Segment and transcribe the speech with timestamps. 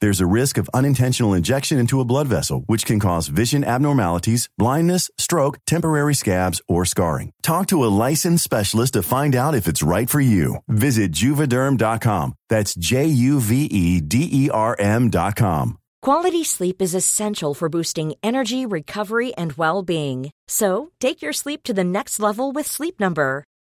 [0.00, 4.48] There's a risk of unintentional injection into a blood vessel, which can cause vision abnormalities,
[4.56, 7.32] blindness, stroke, temporary scabs, or scarring.
[7.42, 10.58] Talk to a licensed specialist to find out if it's right for you.
[10.68, 12.34] Visit juvederm.com.
[12.48, 15.78] That's J U V E D E R M.com.
[16.00, 20.30] Quality sleep is essential for boosting energy, recovery, and well being.
[20.46, 23.44] So, take your sleep to the next level with Sleep Number.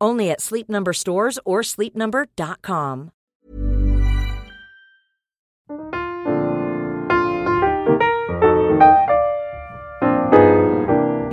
[0.00, 3.10] Only at Sleep Number stores or sleepnumber.com.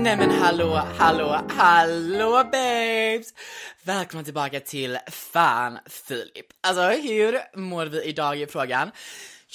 [0.04, 3.34] Nej men hallå, hallå, hallå babes!
[3.84, 6.46] Välkomna tillbaka till Fan Filip.
[6.62, 8.92] Alltså hur mår vi idag i frågan?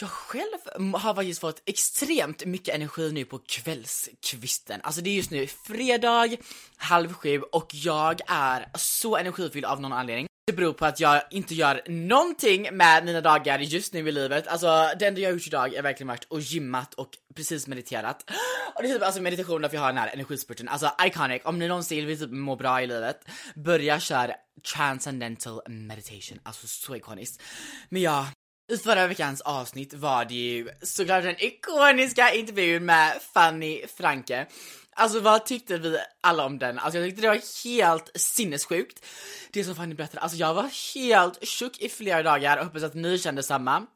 [0.00, 4.80] Jag själv har faktiskt fått extremt mycket energi nu på kvällskvisten.
[4.82, 6.36] Alltså det är just nu fredag,
[6.76, 10.26] halv sju och jag är så energifylld av någon anledning.
[10.46, 14.46] Det beror på att jag inte gör någonting med mina dagar just nu i livet.
[14.46, 18.30] Alltså det enda jag har gjort idag är verkligen varit och gymmat och precis mediterat.
[18.74, 20.68] Och det är typ alltså meditation därför jag har den här energispurten.
[20.68, 24.34] Alltså iconic, om ni någonsin vill typ må bra i livet, börja köra
[24.74, 26.38] transcendental meditation.
[26.42, 27.42] Alltså så ikoniskt.
[27.88, 28.26] Men ja,
[28.68, 34.46] i förra veckans avsnitt var det ju såklart den ikoniska intervjun med Fanny Franke.
[34.98, 36.78] Alltså vad tyckte vi alla om den?
[36.78, 39.04] Alltså jag tyckte det var helt sinnessjukt.
[39.50, 42.94] Det som Fanny berättade, alltså jag var helt tjock i flera dagar och hoppas att
[42.94, 43.86] ni kände samma.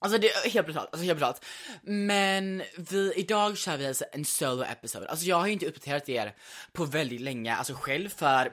[0.00, 1.44] Alltså det är helt brutalt, alltså helt brutalt.
[1.82, 5.08] Men vi, idag kör vi alltså en solo episode.
[5.08, 6.34] Alltså jag har ju inte uppdaterat er
[6.72, 8.52] på väldigt länge, alltså själv för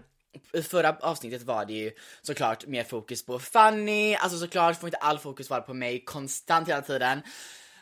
[0.64, 1.92] förra avsnittet var det ju
[2.22, 6.70] såklart mer fokus på Fanny, alltså såklart får inte all fokus vara på mig konstant
[6.70, 7.22] hela tiden.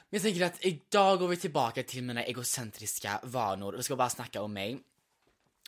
[0.10, 3.96] Men jag tänker att idag går vi tillbaka till mina egocentriska vanor och vi ska
[3.96, 4.80] bara snacka om mig.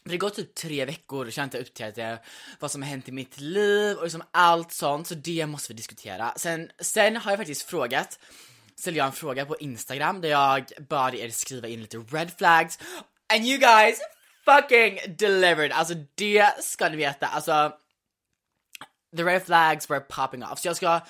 [0.04, 2.26] För det går typ tre veckor och jag har inte uppdaterat
[2.60, 5.78] vad som har hänt i mitt liv och liksom allt sånt, så det måste vi
[5.78, 6.34] diskutera.
[6.38, 8.20] Sen, sen har jag faktiskt frågat,
[8.76, 12.80] ställde jag en fråga på Instagram där jag bad er skriva in lite red flags
[13.34, 14.00] and you guys
[14.46, 15.72] fucking delivered!
[15.72, 17.74] Alltså det ska ni veta, alltså
[19.18, 20.60] the red flags were popping off.
[20.60, 21.02] Så jag ska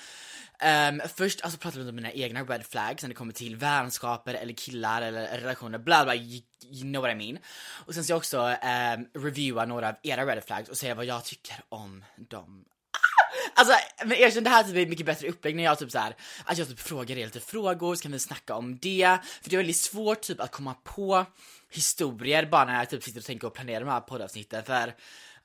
[0.64, 4.34] um, först alltså prata lite om mina egna red flags när det kommer till vänskaper
[4.34, 7.38] eller killar eller relationer, bla bla, you, you know what I mean.
[7.86, 11.04] Och sen ska jag också um, reviewa några av era red flags och säga vad
[11.04, 12.64] jag tycker om dem.
[12.92, 13.60] Ah!
[13.60, 13.74] Alltså
[14.04, 16.58] men erkänn det här typ är mycket bättre upplägg när jag typ så här, att
[16.58, 19.18] jag typ frågar er lite frågor, så kan vi snacka om det.
[19.42, 21.26] För det är väldigt svårt typ att komma på
[21.76, 24.94] historier bara när jag typ sitter och tänker och planerar de här poddavsnitten för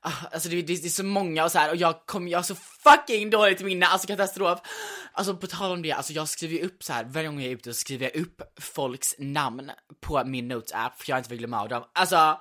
[0.00, 2.38] ah, Alltså det, det, det, är så många och så här och jag kommer, jag
[2.38, 4.60] har så fucking dåligt minne, alltså katastrof.
[5.12, 7.50] Alltså på tal om det, alltså jag skriver ju upp så här varje gång jag
[7.50, 9.70] är ute så skriver jag upp folks namn
[10.00, 11.84] på min notes app för jag inte vill glömma av dem.
[11.92, 12.16] Alltså!
[12.16, 12.40] Ah!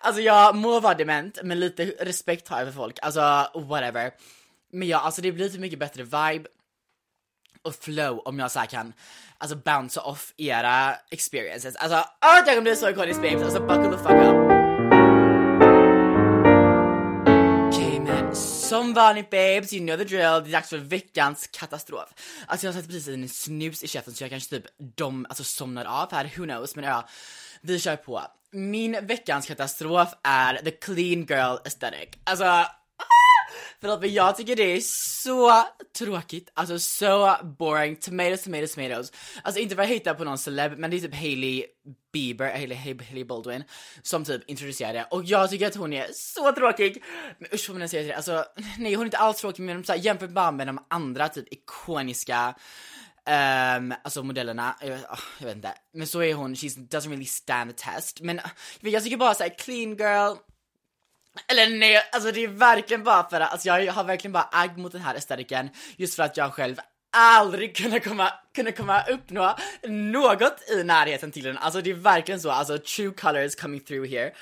[0.00, 3.20] Alltså jag må vara dement, men lite respekt har jag för folk, alltså
[3.54, 4.10] whatever.
[4.72, 6.48] Men ja, alltså det blir lite mycket bättre vibe
[7.66, 8.92] och flow om jag så kan
[9.38, 11.76] alltså bounce off era experiences.
[11.76, 14.36] Alltså, åh, jag kommer bli så ikonisk babes, alltså buckle the fuck up.
[17.68, 22.08] Okej men som vanligt babes, you know the drill, det är dags för veckans katastrof.
[22.46, 24.64] Alltså jag satte precis en snus i käften så jag kanske typ
[24.96, 27.08] de, alltså somnar av här, who knows, men ja,
[27.60, 28.22] vi kör på.
[28.50, 32.08] Min veckans katastrof är the clean girl aesthetic.
[32.24, 32.66] Alltså
[33.80, 34.80] Förlåt men jag tycker det är
[35.24, 35.64] så
[35.98, 39.12] tråkigt, alltså så boring, tomatoes, tomatoes, tomatoes.
[39.42, 41.64] Alltså inte för att hitta på någon celeb, men det är typ Hailey
[42.12, 43.64] Bieber, Hailey, Hailey Baldwin,
[44.02, 47.02] som typ introducerade och jag tycker att hon är så tråkig.
[47.38, 48.44] Men usch vad man säger det, alltså
[48.78, 51.52] nej hon är inte alls tråkig men så här, jämfört bara med de andra typ
[51.52, 52.54] ikoniska
[53.28, 55.74] Um, alltså modellerna, jag, oh, jag vet inte.
[55.92, 58.20] Men så är hon, she doesn't really stand the test.
[58.20, 58.40] Men
[58.80, 60.36] jag tycker bara såhär, clean girl,
[61.48, 64.78] eller nej, alltså det är verkligen bara för att alltså jag har verkligen bara agg
[64.78, 66.76] mot den här estetiken just för att jag själv
[67.16, 71.58] aldrig kunna komma, kunna komma uppnå något i närheten till den.
[71.58, 74.32] Alltså det är verkligen så, alltså true colors coming through here.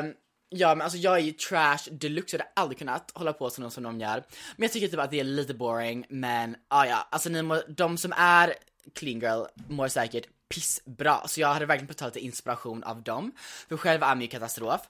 [0.00, 0.14] Um,
[0.52, 3.62] Ja men alltså jag är ju trash deluxe, jag hade aldrig kunnat hålla på som
[3.62, 4.24] någon som de gör.
[4.56, 7.62] Men jag tycker typ att det är lite boring, men ah, ja, alltså ni må,
[7.68, 8.54] de som är
[8.94, 13.32] clean girl mår säkert pissbra, så jag hade verkligen fått ta lite inspiration av dem.
[13.68, 14.80] För själv är min katastrof.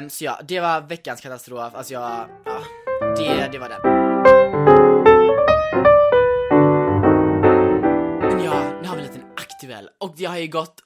[0.00, 2.62] Um, så ja, det var veckans katastrof, alltså jag, ja,
[3.16, 3.80] det, det var den.
[8.20, 10.82] Men ja, nu har vi en liten aktuell, och det har ju gått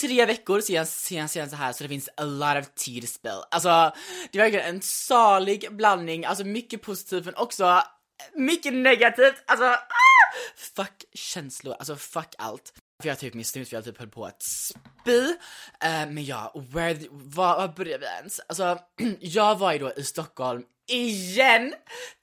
[0.00, 3.06] tre veckor sedan, sedan, sedan så här så det finns a lot of tea to
[3.06, 3.42] spill.
[3.50, 3.92] Alltså,
[4.30, 7.82] det är verkligen en salig blandning, alltså mycket positivt men också
[8.34, 9.88] mycket negativt, alltså ah!
[10.56, 12.72] fuck känslor, alltså fuck allt.
[13.02, 15.20] För jag typ min snut för jag typ höll på att spy.
[15.20, 15.34] Uh,
[15.82, 18.40] men ja, where, var, var började vi ens?
[18.48, 18.78] Alltså,
[19.20, 21.74] jag var ju då i Stockholm igen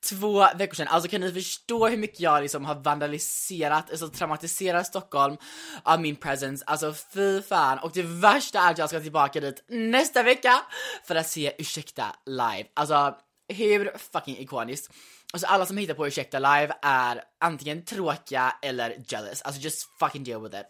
[0.10, 0.88] två veckor sedan.
[0.88, 5.38] Alltså kan ni förstå hur mycket jag liksom har vandaliserat, alltså traumatiserat Stockholm
[5.84, 6.64] av min presence.
[6.68, 7.80] Alltså fy fan.
[7.80, 10.62] Och det värsta är att jag ska tillbaka dit nästa vecka
[11.04, 12.66] för att se Ursäkta live.
[12.74, 13.16] Alltså
[13.48, 14.92] hur fucking ikoniskt.
[15.36, 19.42] Alltså alla som hittar på Ursäkta live är antingen tråkiga eller jealous.
[19.42, 20.66] Alltså just fucking deal with it.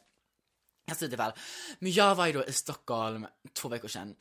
[0.89, 1.33] Alltså i.
[1.79, 4.15] Men jag var ju då i Stockholm två veckor sedan.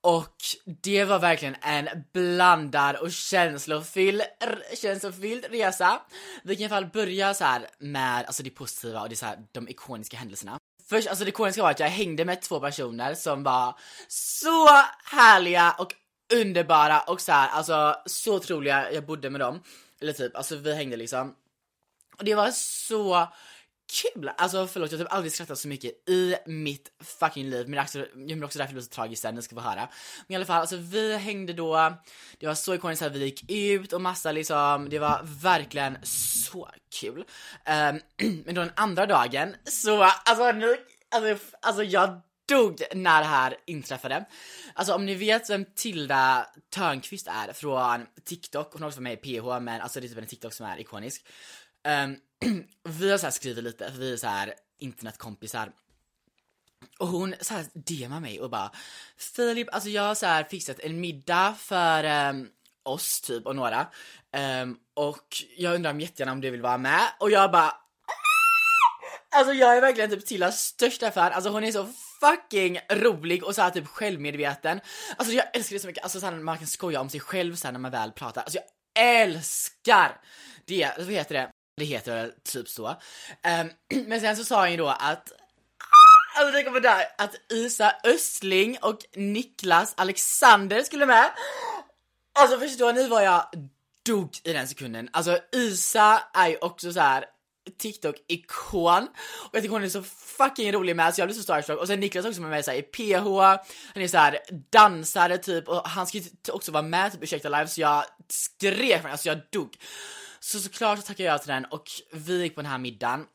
[0.00, 4.22] Och det var verkligen en blandad och känslofylld,
[4.74, 6.02] känslofylld resa.
[6.44, 9.26] Vi kan i alla fall börja så här med alltså det positiva och det så
[9.26, 10.58] här, de ikoniska händelserna.
[10.88, 13.78] Först, alltså det ikoniska var att jag hängde med två personer som var
[14.08, 14.66] så
[15.04, 15.94] härliga och
[16.34, 19.62] underbara och så här, alltså så otroliga, jag bodde med dem.
[20.00, 21.34] Eller typ, alltså vi hängde liksom.
[22.18, 23.28] Och det var så
[23.92, 24.30] kul!
[24.36, 27.98] Alltså förlåt, jag har typ aldrig skrattat så mycket i mitt fucking liv, men också,
[27.98, 29.88] är också därför det blir så tragiskt sen, ni ska få höra.
[30.26, 31.92] Men i alla fall, alltså vi hängde då,
[32.38, 35.98] det var så ikoniskt att vi gick ut och massa liksom, det var verkligen
[36.42, 36.68] så
[37.00, 37.18] kul.
[37.18, 38.00] Um,
[38.44, 40.76] men då den andra dagen, så alltså nu,
[41.10, 44.24] alltså, alltså jag dog när det här inträffade.
[44.74, 49.32] Alltså om ni vet vem Tilda Törnqvist är från TikTok, hon har också varit med
[49.32, 51.26] i PH men alltså det är typ en TikTok som är ikonisk.
[51.88, 52.16] Um,
[52.98, 55.72] vi har så skrivit lite, för vi är så här internetkompisar.
[56.98, 58.70] Och hon så här DMar mig och bara
[59.16, 62.48] Filip, alltså jag har så här fixat en middag för um,
[62.82, 63.86] oss typ och några.
[64.62, 67.78] Um, och jag undrar om jättegärna om du vill vara med och jag bara ah!
[69.30, 71.88] Alltså jag är verkligen typ Tillas största fan, alltså hon är så
[72.22, 74.80] fucking rolig och så här typ självmedveten.
[75.16, 77.54] Alltså jag älskar det så mycket, alltså så här, man kan skoja om sig själv
[77.54, 78.42] sen när man väl pratar.
[78.42, 78.66] Alltså jag
[79.20, 80.20] älskar
[80.64, 81.48] det, alltså, vad heter det?
[81.76, 82.88] Det heter väl typ så.
[82.88, 85.32] Um, men sen så sa han ju då att
[86.34, 91.30] Alltså det kommer där att Isa Östling och Niklas Alexander skulle med.
[92.38, 93.46] Alltså förstår ni vad jag
[94.06, 95.08] dog i den sekunden?
[95.12, 97.24] Alltså Isa är ju också så här
[97.78, 99.08] TikTok-ikon
[99.42, 101.80] och jag tycker hon är så fucking rolig med så jag blir så starstruck.
[101.80, 103.26] Och sen Niklas också med mig såhär i PH,
[103.94, 104.38] han är såhär
[104.70, 105.68] dansare typ.
[105.68, 106.20] Och han ska
[106.52, 109.76] också vara med typ ursäkta live så jag skrek för alltså jag dog.
[110.40, 111.64] Så såklart så tackade jag till den.
[111.64, 113.26] Och vi gick på den här middagen.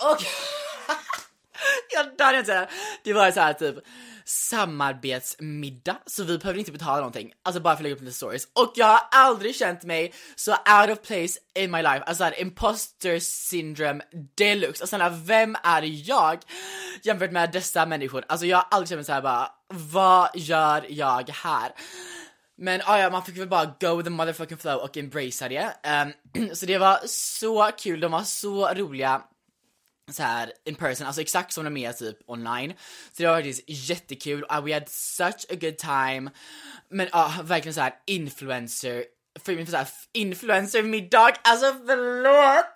[0.00, 0.22] Och
[1.94, 2.68] jag dör inte
[3.04, 3.76] Det var så här typ
[4.28, 7.32] samarbetsmiddag, så vi behövde inte betala någonting.
[7.42, 8.48] Alltså bara för att lägga upp lite stories.
[8.52, 12.02] Och jag har aldrig känt mig så out of place in my life.
[12.06, 14.04] Alltså här, imposter syndrome
[14.36, 14.82] deluxe.
[14.82, 16.38] Alltså här, äh, vem är jag
[17.02, 18.24] jämfört med dessa människor?
[18.28, 21.72] Alltså jag har aldrig känt mig så här bara, vad gör jag här?
[22.56, 25.74] Men ah, ja, man fick väl bara go with the motherfucking flow och embracea det.
[26.36, 29.22] Um, så det var så kul, de var så roliga
[30.12, 32.72] så här in person, alltså exakt som de är typ online.
[33.12, 36.30] Så det var faktiskt jättekul, uh, we had such a good time.
[36.90, 39.04] Men ja, uh, verkligen så här influencer,
[39.40, 42.72] för för så influencer middag, alltså förlåt!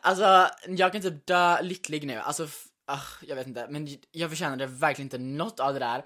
[0.00, 4.66] Alltså jag kan typ dö lycklig nu, alltså uh, jag vet inte, men jag förtjänade
[4.66, 6.04] verkligen inte något av det där.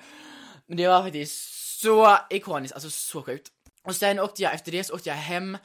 [0.67, 3.49] Men det var faktiskt så ikoniskt, alltså så sjukt.
[3.85, 5.59] Och sen åkte jag, efter det så åkte jag hem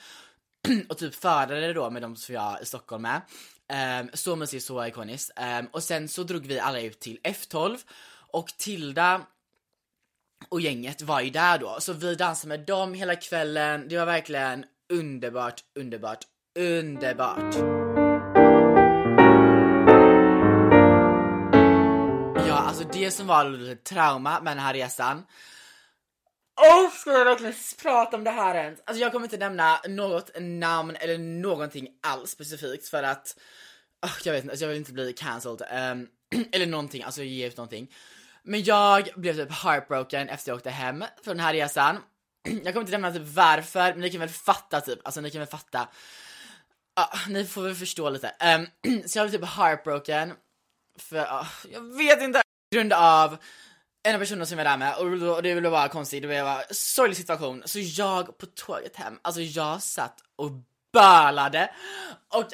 [0.90, 3.22] och typ förade då med de som jag är i Stockholm med.
[3.72, 5.32] Um, så mysigt, så ikoniskt.
[5.60, 7.78] Um, och sen så drog vi alla ut till F12
[8.32, 9.22] och Tilda
[10.50, 13.88] och gänget var ju där då, så vi dansade med dem hela kvällen.
[13.88, 16.20] Det var verkligen underbart, underbart,
[16.60, 17.56] underbart.
[22.48, 25.24] Ja, alltså det som var lite trauma med den här resan
[26.58, 28.80] oh, ska jag verkligen prata om det här ens?
[28.86, 33.38] Alltså jag kommer inte nämna något namn eller någonting alls specifikt för att
[34.06, 36.08] oh, jag vet inte, alltså jag vill inte bli cancelled, um,
[36.52, 37.94] eller någonting, alltså ge ut någonting.
[38.44, 41.98] Men jag blev typ heartbroken efter jag åkte hem från den här resan.
[42.44, 45.40] Jag kommer inte nämna typ varför, men ni kan väl fatta typ, alltså ni kan
[45.40, 45.88] väl fatta.
[46.96, 48.36] Ja, ni får väl förstå lite.
[48.84, 50.34] Um, så jag blev typ heartbroken,
[51.00, 53.38] för uh, jag vet inte, på grund av
[54.04, 56.46] en av personerna som jag var där med och, det blev bara konstigt, det blev
[56.46, 57.64] bara sorglig situation.
[57.66, 60.52] Så jag på tåget hem, alltså jag satt och
[60.94, 61.72] bölade
[62.34, 62.46] och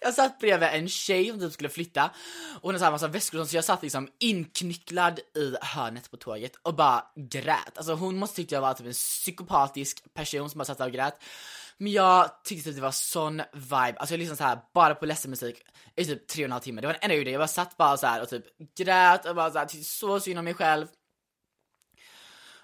[0.00, 2.10] Jag satt bredvid en tjej som typ skulle flytta
[2.54, 6.52] och hon hade en massa väskor så jag satt liksom inknycklad i hörnet på tåget
[6.62, 7.76] och bara grät.
[7.78, 10.92] Alltså hon måste tycka jag var typ en psykopatisk person som bara satt där och
[10.92, 11.22] grät.
[11.78, 14.94] Men jag tyckte typ att det var sån vibe, alltså jag lyssnade så här bara
[14.94, 15.62] på ledsen musik
[15.96, 16.80] i typ tre och en halv timme.
[16.80, 18.44] Det var den enda jag gjorde, jag bara satt bara så här och typ
[18.76, 20.86] grät och bara så här, tyckte så synd om mig själv.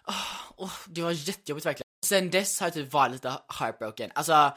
[0.06, 1.86] Oh, oh, det var jättejobbigt verkligen.
[2.06, 4.10] Sen dess har jag typ varit lite heartbroken.
[4.14, 4.52] Alltså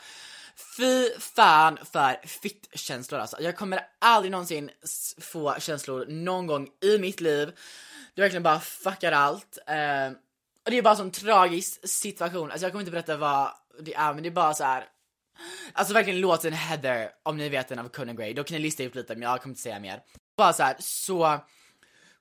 [0.56, 3.42] Fy fan för fitt-känslor alltså.
[3.42, 4.70] Jag kommer aldrig någonsin
[5.22, 7.52] få känslor någon gång i mitt liv.
[8.16, 9.58] Det verkligen bara fuckar allt.
[9.68, 10.12] Eh,
[10.66, 12.52] och det är bara en sån tragisk situation.
[12.52, 14.86] Alltså jag kommer inte berätta vad det är, men det är bara så här.
[15.74, 18.84] Alltså verkligen låten Heather, om ni vet den av Conan Gray, då kan ni lista
[18.84, 20.04] ut lite men jag kommer inte säga mer.
[20.38, 21.40] Bara så här, så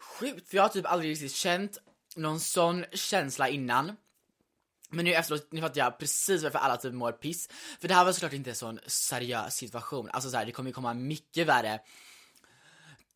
[0.00, 1.78] sjukt, för jag har typ aldrig riktigt känt
[2.16, 3.96] någon sån känsla innan.
[4.90, 7.48] Men nu efteråt, nu fattar jag precis varför alla typ mår piss.
[7.80, 10.10] För det här var såklart inte en sån seriös situation.
[10.12, 11.80] Alltså så här, det kommer ju komma mycket värre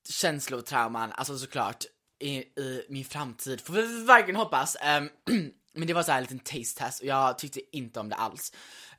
[0.08, 1.84] känslotrauman, alltså såklart,
[2.18, 3.60] i, i min framtid.
[3.60, 4.76] Får vi verkligen hoppas.
[4.98, 5.10] Um,
[5.74, 8.16] men det var så här en liten taste test och jag tyckte inte om det
[8.16, 8.52] alls.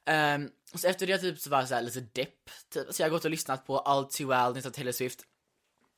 [0.06, 2.94] Um, och så efter det typ så var jag så här lite depp, typ.
[2.94, 5.20] Så jag har gått och lyssnat på All Too Well, nytt Taylor Swift.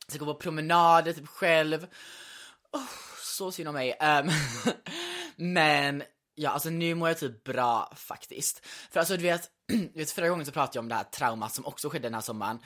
[0.07, 1.87] Så jag går på promenader typ själv.
[2.71, 2.89] Oh,
[3.23, 3.97] så synd om mig.
[4.01, 4.31] Um,
[5.53, 6.03] men
[6.41, 8.65] Ja, alltså nu mår jag typ bra faktiskt.
[8.65, 11.53] För alltså du vet, du vet förra gången så pratade jag om det här traumat
[11.53, 12.59] som också skedde den här sommaren.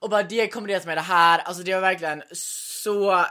[0.00, 3.26] Och bara det kombinerat med det här, alltså det var verkligen så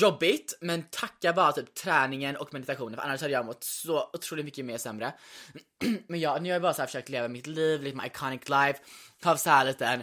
[0.00, 0.58] jobbigt.
[0.60, 4.64] Men tacka bara typ träningen och meditationen för annars hade jag mått så otroligt mycket
[4.64, 5.14] mer sämre.
[6.06, 8.48] men ja, nu har jag bara så här försökt leva mitt liv, lite my iconic
[8.48, 8.78] life,
[9.24, 10.02] ha så här lite en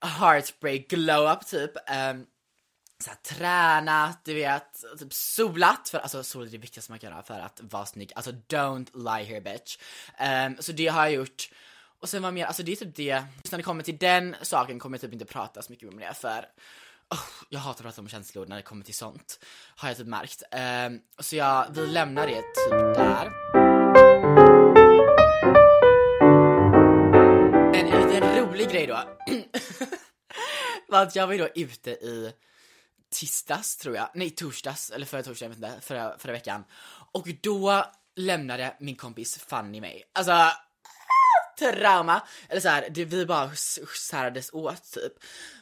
[0.00, 1.70] heartbreak glow up typ.
[1.76, 2.26] Um,
[3.04, 7.10] så här, tränat, du vet, typ solat, för alltså sol är det viktigaste man kan
[7.10, 8.12] göra för att vara snygg.
[8.14, 9.78] Alltså don't lie here bitch.
[10.20, 11.50] Um, så det har jag gjort.
[12.06, 14.36] Och sen var mer, alltså det är typ det, just när det kommer till den
[14.42, 16.46] saken kommer jag typ inte prata så mycket om det för
[17.10, 19.44] oh, jag hatar att prata om känslor när det kommer till sånt.
[19.76, 20.42] Har jag typ märkt.
[20.86, 23.26] Um, så jag, vi lämnar det typ där.
[27.74, 28.98] En, en liten rolig grej då.
[30.88, 32.32] var att jag var ju då ute i
[33.10, 36.64] tisdags tror jag, nej torsdags, eller förra torsdagen, jag vet inte, förra, förra veckan.
[37.12, 37.84] Och då
[38.16, 40.02] lämnade min kompis Fanny mig.
[40.12, 40.32] Alltså,
[41.56, 42.22] trauma!
[42.48, 43.50] Eller så här, det, vi bara
[44.10, 45.12] särades åt typ.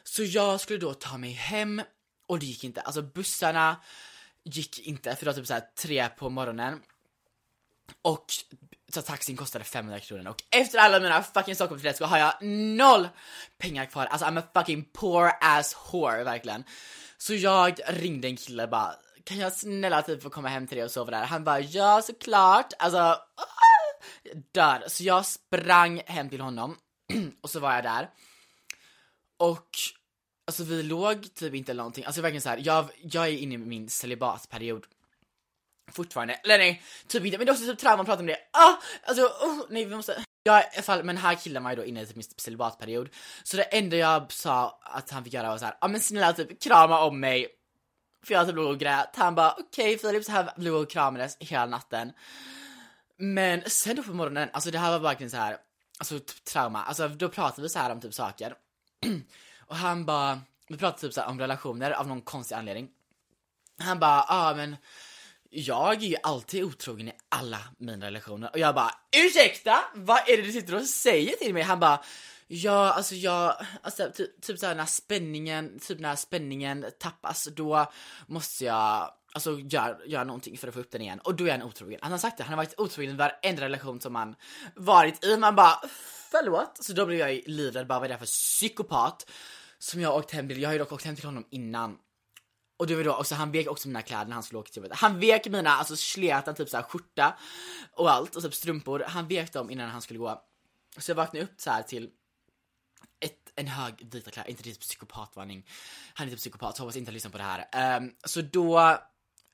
[0.03, 1.81] Så jag skulle då ta mig hem
[2.27, 2.81] och det gick inte.
[2.81, 3.75] Alltså bussarna
[4.43, 6.81] gick inte för det var typ så här tre på morgonen.
[8.01, 8.25] Och
[8.93, 12.33] så taxin kostade 500 kronor och efter alla mina fucking Stockholmsbiljetter så har jag
[12.77, 13.07] noll
[13.57, 14.05] pengar kvar.
[14.05, 16.63] Alltså I'm a fucking poor ass whore verkligen.
[17.17, 20.85] Så jag ringde en kille bara, kan jag snälla typ få komma hem till dig
[20.85, 21.25] och sova där?
[21.25, 23.17] Han bara, ja såklart, alltså,
[24.51, 24.83] dör.
[24.87, 26.77] Så jag sprang hem till honom
[27.41, 28.09] och så var jag där.
[29.37, 29.69] Och
[30.47, 33.53] alltså vi låg typ inte eller någonting, alltså verkligen så här, jag, jag är inne
[33.53, 34.85] i min celibatperiod
[35.91, 38.37] fortfarande, eller nej, typ inte, men det är också typ trauma att prata om det.
[38.51, 40.23] Ah, alltså, oh, nej vi måste.
[40.43, 43.09] Ja i alla fall, men här killen var ju då inne i typ min celibatperiod.
[43.43, 46.01] Så det enda jag sa att han fick göra var så här, ja ah, men
[46.01, 47.47] snälla typ krama om mig.
[48.25, 49.15] För jag typ låg och grät.
[49.15, 52.11] Han bara okej okay, Filip, så här låg och kramades hela natten.
[53.17, 55.57] Men sen då på morgonen, alltså det här var verkligen så här,
[55.99, 56.83] alltså typ trauma.
[56.83, 58.53] Alltså då pratade vi så här om typ saker.
[59.59, 62.89] och han bara, vi pratade typ så här om relationer av någon konstig anledning.
[63.79, 64.75] Han bara, ja ah, men
[65.49, 68.91] jag är ju alltid otrogen i alla mina relationer och jag bara
[69.25, 69.77] ursäkta?
[69.95, 71.63] Vad är det du sitter och säger till mig?
[71.63, 72.03] Han bara
[72.47, 77.91] Ja, alltså jag, alltså typ, typ såhär när spänningen, typ när spänningen tappas, då
[78.27, 81.51] måste jag Alltså göra gör någonting för att få upp den igen och då är
[81.51, 81.99] han otrogen.
[82.01, 84.35] Han har sagt det, han har varit otrogen i varenda relation som han
[84.75, 85.37] varit i.
[85.37, 85.81] Man bara
[86.31, 86.77] förlåt.
[86.81, 89.31] Så då blev jag livrädd, bara vad är det för psykopat
[89.79, 90.61] som jag har åkt hem till.
[90.61, 91.97] Jag har ju dock åkt hem till honom innan
[92.77, 94.83] och det var då också, han vek också mina kläder när han skulle åka till
[94.83, 94.97] jobbet.
[94.97, 97.37] Han vek mina, alltså sleta typ såhär skjorta
[97.91, 99.03] och allt och typ strumpor.
[99.07, 100.41] Han vek dem innan han skulle gå.
[100.97, 102.09] Så jag vaknade upp så här till
[103.19, 105.67] ett, en hög vita kläder, inte riktigt psykopatvarning.
[106.13, 107.97] Han är inte psykopat, så hoppas inte han lyssnar på det här.
[107.97, 108.97] Um, så då,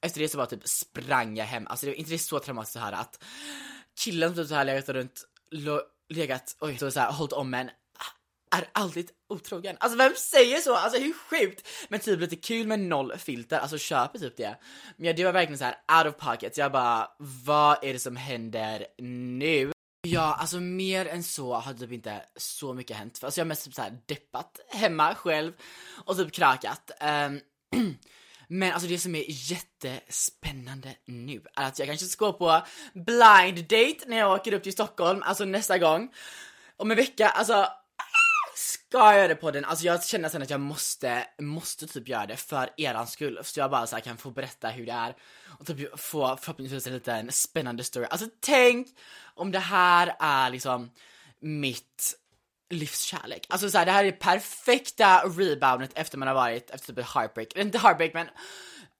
[0.02, 1.68] efter det så bara typ sprang jag hem.
[1.68, 3.24] Alltså det var inte det så traumatiskt så här att
[4.00, 5.24] killen som typ så här legat runt,
[6.10, 7.70] legat, oj, så, så här hållit om en
[8.56, 9.78] är alltid otrogen.
[9.80, 10.76] Alltså vem säger så?
[10.76, 11.68] Alltså hur sjukt?
[11.90, 14.58] Men typ lite kul med noll filter, alltså köper typ det.
[14.98, 18.00] Men ja, det var verkligen så här out of pocket, jag bara, vad är det
[18.00, 19.72] som händer nu?
[20.08, 23.24] Ja, alltså mer än så har typ inte så mycket hänt.
[23.24, 25.54] Alltså jag har mest typ så här deppat hemma själv
[26.06, 26.92] och typ krakat.
[27.02, 27.40] Um, ehm,
[28.54, 32.62] Men alltså det som är jättespännande nu är att jag kanske ska gå på
[32.94, 36.14] blind date när jag åker upp till Stockholm, alltså nästa gång.
[36.78, 37.68] Om en vecka, alltså
[38.56, 39.66] ska jag göra det på den?
[39.66, 43.40] Alltså jag känner sen att jag måste, måste typ göra det för eran skull.
[43.44, 45.16] Så jag bara så kan få berätta hur det är
[45.60, 48.06] och typ få förhoppningsvis en liten spännande story.
[48.10, 48.88] Alltså tänk
[49.36, 50.92] om det här är liksom
[51.40, 52.21] mitt
[52.72, 53.46] livskärlek.
[53.50, 56.98] Alltså så här, det här är det perfekta reboundet efter man har varit efter typ
[56.98, 58.28] ett heartbreak, inte heartbreak men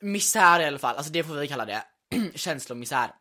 [0.02, 1.84] misär i alla fall, alltså det får vi kalla det,
[2.36, 3.12] känslomisär.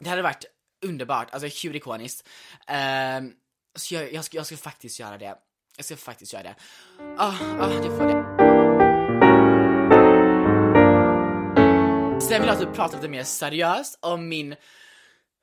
[0.00, 0.44] Det hade varit
[0.84, 2.28] underbart, alltså hur ikoniskt.
[3.18, 3.32] Um,
[3.74, 5.36] så jag, jag, ska, jag ska faktiskt göra det.
[5.76, 6.54] Jag ska faktiskt göra det.
[7.18, 8.46] Ah, oh, ah, oh, det får det.
[12.20, 14.56] Sen vill jag typ prata lite mer seriöst om min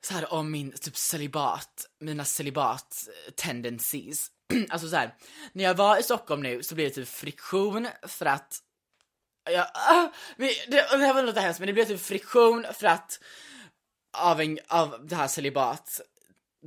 [0.04, 4.30] så här om min typ celibat, mina celibat eh, tendencies.
[4.68, 5.14] alltså så här,
[5.52, 8.60] när jag var i Stockholm nu så blev det typ friktion för att
[9.50, 13.20] jag, ah, det, det här var lite hemskt men det blev typ friktion för att
[14.16, 16.00] av, en, av det här celibat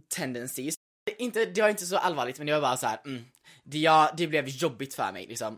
[0.08, 0.76] tendencies.
[1.18, 3.26] Inte, det var inte så allvarligt men det var bara så här, mm,
[3.64, 5.58] det, jag, det blev jobbigt för mig liksom.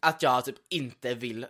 [0.00, 1.46] Att jag typ inte vill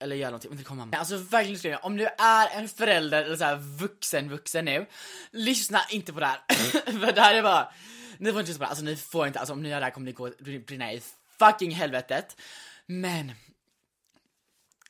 [0.00, 0.98] eller göra någonting, inte komma med.
[0.98, 4.86] Alltså verkligen om du är en förälder eller så här vuxen vuxen nu,
[5.30, 6.40] lyssna inte på det här.
[7.00, 7.72] För det här är bara,
[8.18, 8.70] ni får inte lyssna på det här.
[8.70, 10.30] alltså ni får inte, alltså om ni gör det här kommer ni gå,
[10.66, 11.02] brinna i
[11.38, 12.36] fucking helvetet.
[12.86, 13.32] Men,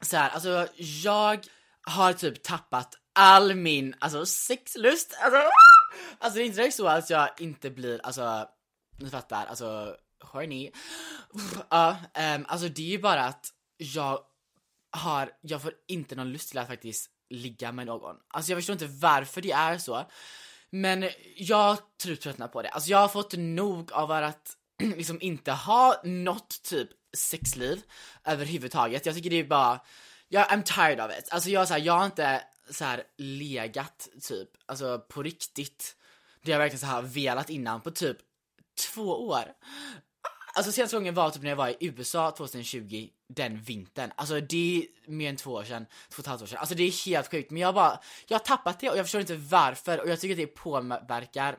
[0.01, 1.47] så här, alltså jag
[1.83, 5.41] har typ tappat all min, alltså sexlust, alltså,
[6.19, 8.49] alltså det är inte direkt så att jag inte blir, alltså,
[8.99, 10.71] ni fattar, alltså horny.
[11.71, 13.47] Ja, uh, um, alltså det är ju bara att
[13.77, 14.21] jag
[14.91, 18.17] har, jag får inte någon lust till att faktiskt ligga med någon.
[18.29, 20.07] Alltså jag förstår inte varför det är så.
[20.71, 22.69] Men jag tror tröttnar på det.
[22.69, 27.83] Alltså jag har fått nog av att liksom inte ha något typ sexliv
[28.25, 29.07] överhuvudtaget.
[29.07, 29.81] Jag tycker det är bara,
[30.29, 31.29] jag, I'm tired of it.
[31.33, 35.97] Alltså jag, så här, jag har inte så här legat typ, alltså på riktigt.
[36.43, 38.17] Det har jag verkligen så här velat innan på typ
[38.93, 39.45] två år.
[40.55, 44.13] Alltså senaste gången var typ när jag var i USA 2020, den vintern.
[44.17, 46.59] Alltså det är mer än två år sedan, två och ett halvt år sedan.
[46.59, 47.51] Alltså det är helt sjukt.
[47.51, 50.35] Men jag bara, jag har tappat det och jag förstår inte varför och jag tycker
[50.35, 51.59] att det påverkar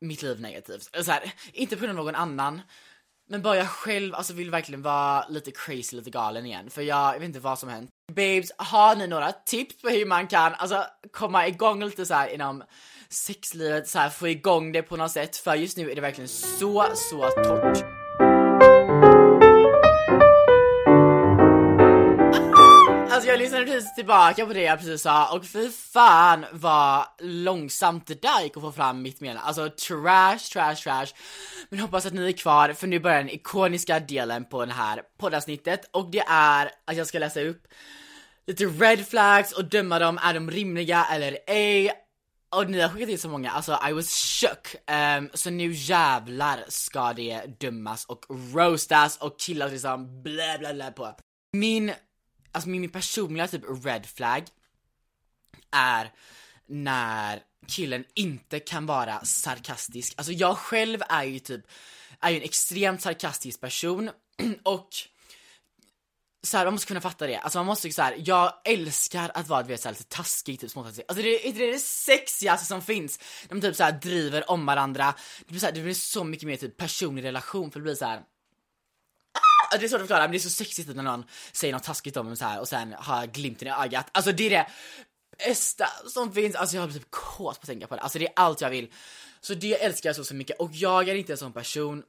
[0.00, 1.04] mitt liv negativt.
[1.04, 2.60] Så här, inte på grund av någon annan,
[3.28, 6.70] men bara jag själv alltså vill verkligen vara lite crazy, lite galen igen.
[6.70, 7.90] För jag, jag vet inte vad som hänt.
[8.12, 12.28] Babes, har ni några tips på hur man kan alltså komma igång lite så här
[12.28, 12.62] inom
[13.08, 15.36] sexlivet, så här, få igång det på något sätt.
[15.36, 17.95] För just nu är det verkligen så, så torrt.
[23.36, 28.22] Jag lyssnade precis tillbaka på det jag precis sa och fy fan vad långsamt det
[28.22, 29.46] där gick att få fram mitt meddelande.
[29.46, 31.06] Alltså trash, trash, trash.
[31.68, 35.02] Men hoppas att ni är kvar för nu börjar den ikoniska delen på det här
[35.18, 37.66] poddavsnittet och det är att jag ska läsa upp
[38.46, 41.92] lite red flags och döma dem, är de rimliga eller ej?
[42.50, 44.74] Och ni har skickat in så många, alltså I was shook.
[45.18, 50.92] Um, så nu jävlar ska det dömas och roastas och killas liksom blä blä blä
[50.92, 51.14] på.
[51.52, 51.92] Min,
[52.56, 54.44] alltså min, min personliga typ red flag
[55.70, 56.12] är
[56.66, 60.14] när killen inte kan vara sarkastisk.
[60.16, 61.66] Alltså jag själv är ju typ,
[62.20, 64.10] är ju en extremt sarkastisk person
[64.62, 64.88] och
[66.42, 67.36] så här, man måste kunna fatta det.
[67.36, 70.70] Alltså man måste så här, jag älskar att vara vet, så här, lite taskig, typ
[70.70, 71.04] småtaskig.
[71.08, 73.18] Alltså det är, det är det sexigaste som finns.
[73.48, 75.14] De typ så här, driver om varandra.
[75.38, 77.94] Det blir, så här, det blir så mycket mer typ personlig relation för det blir
[77.94, 78.22] så här.
[79.70, 82.16] Det är svårt att förklara men det är så sexigt när någon säger något taskigt
[82.16, 84.06] om en så här och sen har glimten i ögat.
[84.12, 84.66] Alltså det är det
[85.46, 86.56] bästa som finns.
[86.56, 88.02] Alltså jag har typ kåt på att tänka på det.
[88.02, 88.92] Alltså det är allt jag vill.
[89.40, 92.02] Så det älskar jag så, så mycket och jag är inte en sån person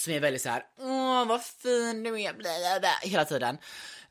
[0.00, 3.58] som är väldigt så här, åh vad fin du är, bla, bla, hela tiden.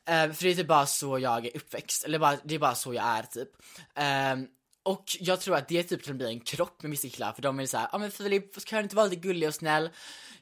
[0.09, 2.75] Um, för det är typ bara så jag är uppväxt, eller bara, det är bara
[2.75, 3.49] så jag är typ.
[3.95, 4.47] Um,
[4.83, 7.59] och jag tror att det typ kan bli en krock med vissa killar för de
[7.59, 9.89] är såhär, ja ah, men Filip, kan du inte vara lite gullig och snäll?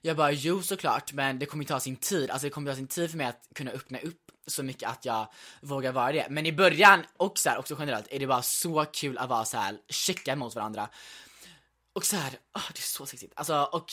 [0.01, 2.87] Jag bara, jo såklart, men det kommer ta sin tid, alltså det kommer ta sin
[2.87, 5.27] tid för mig att kunna öppna upp så mycket att jag
[5.61, 6.27] vågar vara det.
[6.29, 9.45] Men i början, och så här, också generellt, är det bara så kul att vara
[9.45, 10.89] så här checka mot varandra.
[11.93, 13.33] Och så här, oh, det är så sexigt.
[13.35, 13.85] Alltså, och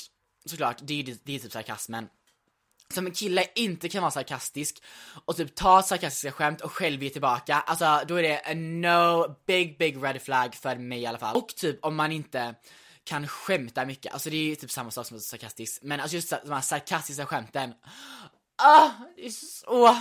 [0.44, 2.08] såklart, det är, det är typ sarkasmen.
[2.94, 4.82] Som en kille inte kan vara sarkastisk
[5.24, 9.36] och typ ta sarkastiska skämt och själv ge tillbaka, alltså då är det en no,
[9.46, 11.36] big, big red flag för mig i alla fall.
[11.36, 12.54] Och typ om man inte
[13.04, 14.12] kan skämta mycket.
[14.12, 15.82] Alltså det är ju typ samma sak som sarkastisk.
[15.82, 17.74] Men alltså just de här sarkastiska skämten.
[18.62, 19.96] Ah, det är så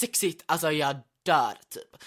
[0.00, 0.44] sexigt.
[0.46, 2.02] Alltså jag dör typ.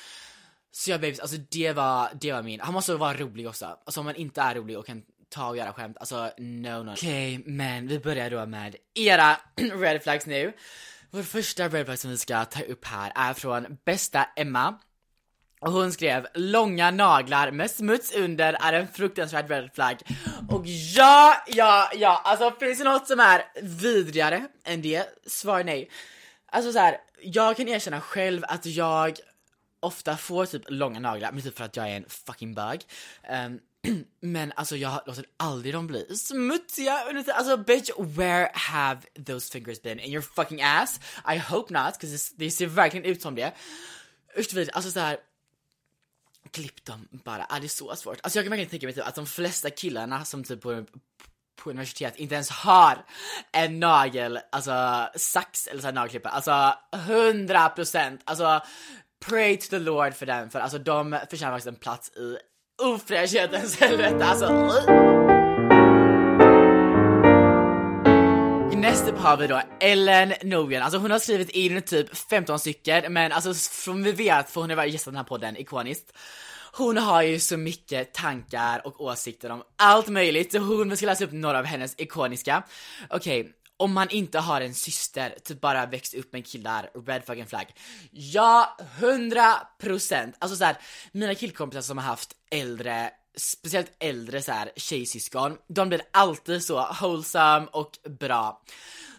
[0.72, 3.66] Så jag babys, alltså det var, det var min, han måste vara rolig också.
[3.66, 6.92] Alltså om man inte är rolig och kan ta och göra skämt, alltså no no.
[6.92, 10.54] Okej, okay, men vi börjar då med era red flags nu.
[11.12, 14.80] Vår första red flag som vi ska ta upp här är från bästa Emma.
[15.62, 19.98] Och hon skrev långa naglar med smuts under är en fruktansvärd red flag.
[20.50, 25.08] Och ja, ja, ja, alltså finns det något som är vidrigare än det?
[25.28, 25.90] Svar nej.
[26.46, 29.20] Alltså så här, jag kan erkänna själv att jag
[29.80, 32.82] ofta får typ långa naglar, men typ för att jag är en fucking bög.
[33.46, 33.60] Um,
[34.20, 36.94] men alltså jag låter aldrig dem bli smutsiga
[37.34, 40.00] Alltså bitch, where have those fingers been?
[40.00, 41.00] In your fucking ass?
[41.36, 43.54] I hope not, 'cause det ser verkligen ut som det.
[44.38, 45.18] Usch vid, alltså såhär
[46.52, 48.20] Klipp dem bara, ah, det är så svårt.
[48.24, 50.86] Alltså jag kan verkligen tänka mig typ att de flesta killarna som typ på,
[51.56, 53.06] på universitet inte ens har
[53.52, 56.34] en nagel, alltså sax eller så här nagelklippare.
[56.34, 58.22] Alltså 100 procent.
[58.26, 58.62] Alltså
[59.26, 62.38] pray to the Lord för den, för alltså de förtjänar faktiskt en plats i
[62.82, 64.26] ofräschhetens helvete.
[64.26, 64.48] Alltså.
[68.78, 73.14] Nästa upp har vi då Ellen Norgren, alltså hon har skrivit in typ 15 stycken,
[73.14, 76.18] men alltså som vi vet, för hon har varit i den här podden, ikoniskt.
[76.74, 81.24] Hon har ju så mycket tankar och åsikter om allt möjligt, så hon ska läsa
[81.24, 82.64] upp några av hennes ikoniska.
[83.10, 87.26] Okej, okay, om man inte har en syster, typ bara växt upp med killar, red
[87.26, 87.74] fucking flag.
[88.12, 90.34] Ja, 100%!
[90.40, 90.78] Alltså såhär,
[91.12, 96.88] mina killkompisar som har haft äldre speciellt äldre så här, tjejsyskon, de blir alltid så
[97.02, 98.62] wholesome och bra.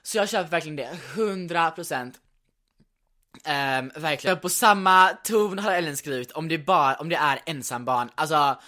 [0.03, 2.13] Så jag köper verkligen det, 100%
[3.35, 4.41] Um, ehm, verkligen.
[4.41, 8.61] På samma ton har Ellen skrivit om det, bara, om det är ensambarn, alltså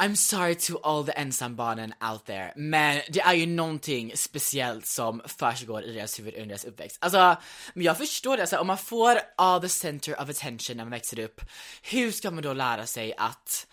[0.00, 5.22] I'm sorry to all the ensambarnen out there, men det är ju någonting speciellt som
[5.24, 6.98] försiggår i deras huvud under deras uppväxt.
[7.00, 7.36] Alltså,
[7.74, 10.90] men jag förstår det, alltså, om man får all the center of attention när man
[10.90, 11.40] växer upp,
[11.82, 13.66] hur ska man då lära sig att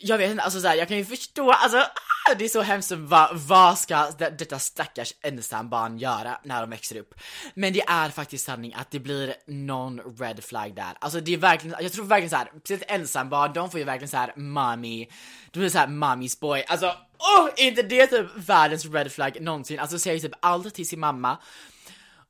[0.00, 2.92] jag vet inte, alltså såhär, jag kan ju förstå, alltså ah, det är så hemskt,
[2.92, 7.14] vad, va ska detta stackars ensambarn göra när de växer upp?
[7.54, 10.96] Men det är faktiskt sanning att det blir någon red flag där.
[10.98, 14.32] Alltså det är verkligen, jag tror verkligen såhär, speciellt ensambarn, de får ju verkligen såhär
[14.36, 15.08] mommy,
[15.50, 16.86] de blir såhär mommy's boy, alltså
[17.18, 19.78] åh, oh, inte det typ världens red flag någonsin?
[19.78, 21.38] Alltså säger typ allt till sin mamma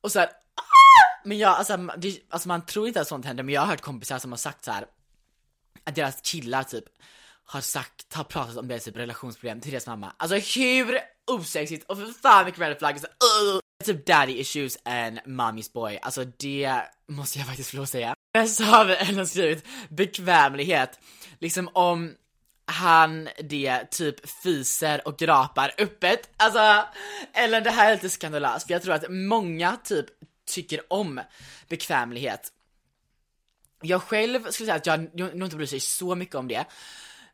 [0.01, 1.21] och såhär, ah!
[1.25, 3.81] men jag, alltså, det, alltså man tror inte att sånt händer, men jag har hört
[3.81, 4.87] kompisar som har sagt så här
[5.85, 6.85] att deras killar typ
[7.51, 10.13] har sagt, har pratat om deras typ relationsproblem till deras mamma.
[10.17, 15.73] Alltså hur osexigt och för fan vilken red flag, uh, typ daddy issues and mommy's
[15.73, 15.99] boy.
[16.03, 18.15] Alltså det måste jag faktiskt få att säga.
[18.35, 20.99] Men så har vi ändå skrivit bekvämlighet,
[21.39, 22.15] liksom om
[22.67, 26.31] han det typ fiser och grapar öppet.
[26.37, 26.85] Alltså,
[27.33, 30.07] eller det här är lite skandalöst för jag tror att många typ
[30.47, 31.21] tycker om
[31.69, 32.53] bekvämlighet.
[33.83, 36.67] Jag själv skulle säga att jag nog inte bryr sig så mycket om det,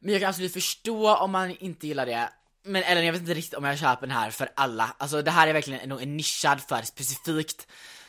[0.05, 2.29] men jag kan absolut förstå om man inte gillar det.
[2.65, 4.95] Men eller jag vet inte riktigt om jag köper den här för alla.
[4.99, 7.67] Alltså det här är verkligen nog en nischad för specifikt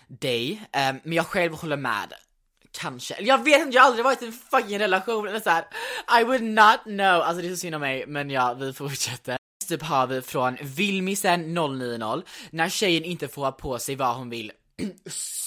[0.07, 0.51] dig.
[0.51, 2.13] Um, men jag själv håller med.
[2.71, 3.13] Kanske.
[3.13, 5.65] Eller jag vet inte, jag har aldrig varit i en fucking relation eller så här.
[6.21, 7.21] I would not know.
[7.21, 9.37] Alltså det är så synd om mig, men ja, vi fortsätter.
[9.67, 14.29] Typ har vi från Vilmisen 090 när tjejen inte får ha på sig vad hon
[14.29, 14.51] vill.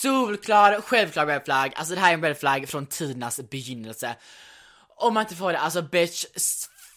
[0.02, 1.72] Solklar, självklar red flag.
[1.76, 4.16] Alltså det här är en red flag från tidernas begynnelse
[4.98, 6.24] om man inte får det, alltså bitch,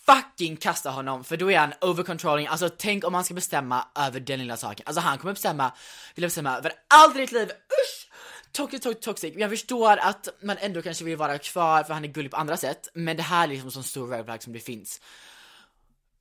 [0.06, 4.20] fucking kasta honom för då är han overcontrolling, alltså tänk om han ska bestämma över
[4.20, 5.72] den lilla saken, alltså han kommer bestämma,
[6.16, 8.08] vill bestämma över allt i ditt liv, usch!
[8.52, 9.34] Toxic, toxic, toxic.
[9.38, 12.58] Jag förstår att man ändå kanske vill vara kvar för han är gullig på andra
[12.58, 15.02] sätt, men det här är liksom så stor red flag som det finns.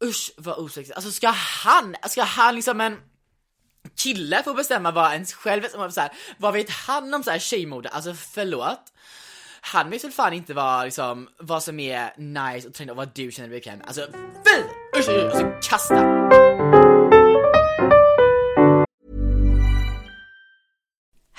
[0.05, 1.29] Usch vad osexigt, alltså ska
[1.65, 2.99] han, ska han liksom en
[3.97, 7.89] kille få bestämma vad ens själv, så här, vad vet han om så här tjejmode?
[7.89, 8.90] Alltså förlåt
[9.61, 13.11] han vet väl fan inte vad, liksom, vad som är nice och trendigt och vad
[13.15, 14.07] du känner dig bekväm Alltså
[14.45, 14.63] fy!
[14.99, 16.31] Usch, alltså kasta!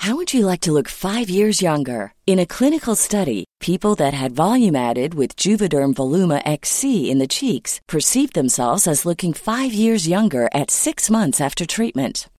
[0.02, 2.12] How would you like to look five years younger?
[2.26, 7.28] In a clinical study, people that had volume added with Juvederm Voluma XC in the
[7.28, 12.28] cheeks perceived themselves as looking five years younger at six months after treatment.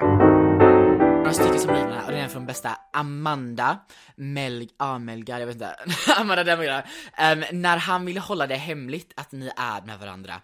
[0.00, 3.78] Några stycken som blir den här, och den är från bästa Amanda
[4.16, 5.76] Melg, ah, jag vet inte,
[6.16, 6.90] Amanda Demgar,
[7.32, 10.40] um, när han vill hålla det hemligt att ni är med varandra.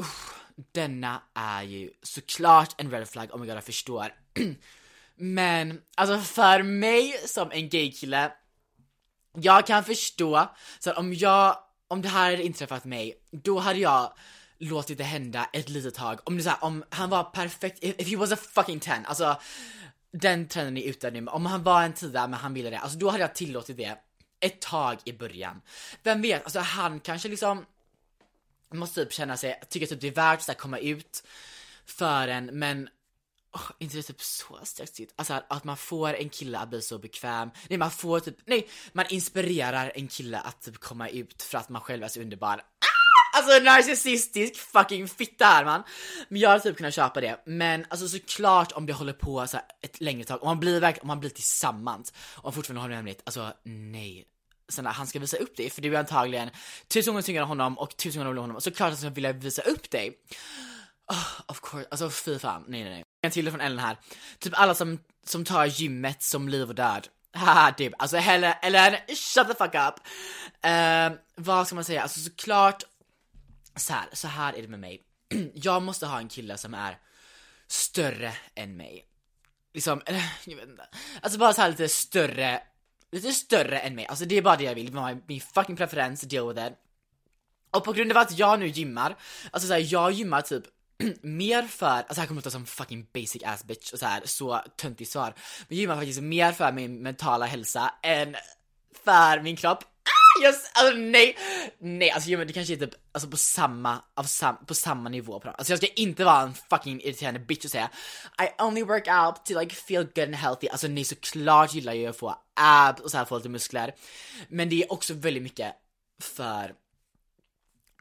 [0.00, 0.06] Uh,
[0.72, 4.14] denna är ju såklart en red flag, oh my god jag förstår.
[5.16, 8.32] Men alltså för mig som en gaykille,
[9.34, 14.12] jag kan förstå, så om jag, om det här hade inträffat mig, då hade jag
[14.64, 16.20] låtit det hända ett litet tag.
[16.24, 19.06] Om det så här, om han var perfekt, if, if he was a fucking ten,
[19.06, 19.40] alltså
[20.10, 22.98] den trenden är ute nu, om han var en tia men han ville det, alltså
[22.98, 23.98] då hade jag tillåtit det
[24.40, 25.62] ett tag i början.
[26.02, 27.66] Vem vet, alltså han kanske liksom
[28.72, 31.24] måste typ känna sig, tycka typ det är värt att komma ut
[31.86, 32.88] för en, men
[33.54, 35.12] Oh, inte det typ så stressigt?
[35.16, 37.50] Alltså att man får en kille att bli så bekväm.
[37.68, 41.68] Nej, man får typ, nej, man inspirerar en kille att typ komma ut för att
[41.68, 42.56] man själv är så underbar.
[42.58, 42.93] Ah!
[43.36, 45.82] Alltså narcissistisk fucking fitta är man.
[46.28, 47.42] Men jag hade typ kunnat köpa det.
[47.46, 51.02] Men alltså såklart om det håller på så ett längre tag, om man blir verkligen,
[51.02, 54.24] om man blir tillsammans och fortfarande har det hemligt, alltså nej.
[54.68, 56.50] Sen han ska visa upp dig, för du är antagligen
[56.88, 59.32] tusen gånger snyggare än honom och tusen gånger roligare än honom, Såklart att han vill
[59.32, 60.18] visa upp dig.
[61.12, 63.04] Oh, of course, alltså fy fan, nej nej nej.
[63.22, 63.96] En till från Ellen här.
[64.38, 67.08] Typ alla som, som tar gymmet som liv och död.
[67.34, 67.92] Haha, typ.
[67.98, 69.94] Alltså Helen, Ellen, shut the fuck up.
[70.66, 72.02] Uh, vad ska man säga?
[72.02, 72.82] Alltså såklart,
[73.76, 75.02] så här, så här är det med mig.
[75.54, 76.98] jag måste ha en kille som är
[77.66, 79.04] större än mig.
[79.74, 80.88] Liksom, eller jag vet inte.
[81.20, 82.62] Alltså bara så här lite större,
[83.12, 84.06] lite större än mig.
[84.06, 86.72] Alltså det är bara det jag vill, min fucking preferens, deal with it.
[87.70, 89.16] Och på grund av att jag nu gymmar,
[89.50, 90.64] alltså såhär jag gymmar typ
[91.22, 94.60] mer för, alltså här kommer låta som fucking basic ass bitch och så här så
[94.76, 95.34] töntigt svar.
[95.68, 98.36] Men gymmar faktiskt mer för min mentala hälsa än
[99.04, 99.84] för min kropp.
[100.42, 101.36] Yes, alltså nej,
[101.78, 105.40] nej alltså gymmet det kanske är typ alltså på samma, av sam, på samma nivå
[105.40, 105.48] på.
[105.50, 107.90] Alltså jag ska inte vara en fucking irriterande bitch och säga
[108.42, 110.68] I only work out to like feel good and healthy.
[110.68, 113.94] Alltså nej såklart gillar jag att få abs och så här få lite muskler.
[114.48, 115.74] Men det är också väldigt mycket
[116.22, 116.74] för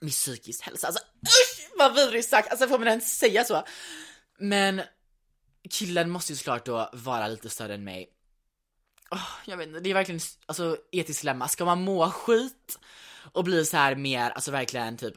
[0.02, 0.88] min psykisk hälsa.
[0.88, 3.64] Alltså usch vad vidrigt sagt, alltså får man ens säga så?
[4.40, 4.82] Men
[5.70, 8.10] killen måste ju såklart då vara lite större än mig.
[9.14, 11.48] Oh, jag vet inte, det är verkligen alltså etiskt dilemma.
[11.48, 12.80] Ska man må skit
[13.32, 15.14] och bli så här mer, alltså verkligen typ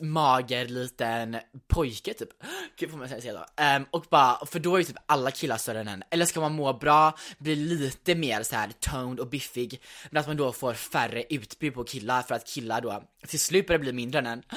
[0.00, 1.36] mager liten
[1.68, 2.28] pojke typ,
[2.76, 3.62] Gud, får man säga då.
[3.62, 6.02] Um, och bara, för då är ju typ alla killar större än en.
[6.10, 10.26] Eller ska man må bra, bli lite mer så här toned och biffig, men att
[10.26, 13.92] man då får färre utbud på killar för att killar då till slut börjar bli
[13.92, 14.42] mindre än en.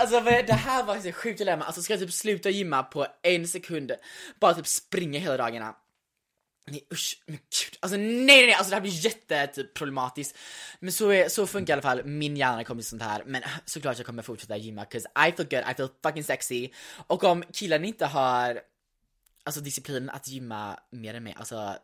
[0.00, 3.48] Alltså det här var ett sjukt dilemma, alltså ska jag typ sluta gymma på en
[3.48, 3.92] sekund,
[4.40, 5.74] bara typ springa hela dagarna
[6.66, 10.38] Nej usch, men gud, alltså nej nej nej, alltså det här blir jätte typ, problematiskt.
[10.80, 13.42] Men så, är, så funkar i alla fall min hjärna kommer till sånt här, men
[13.42, 16.68] äh, såklart jag kommer fortsätta gymma, cause I feel good, I feel fucking sexy.
[17.06, 18.60] Och om killen inte har,
[19.44, 21.76] alltså disciplin att gymma mer än mig, alltså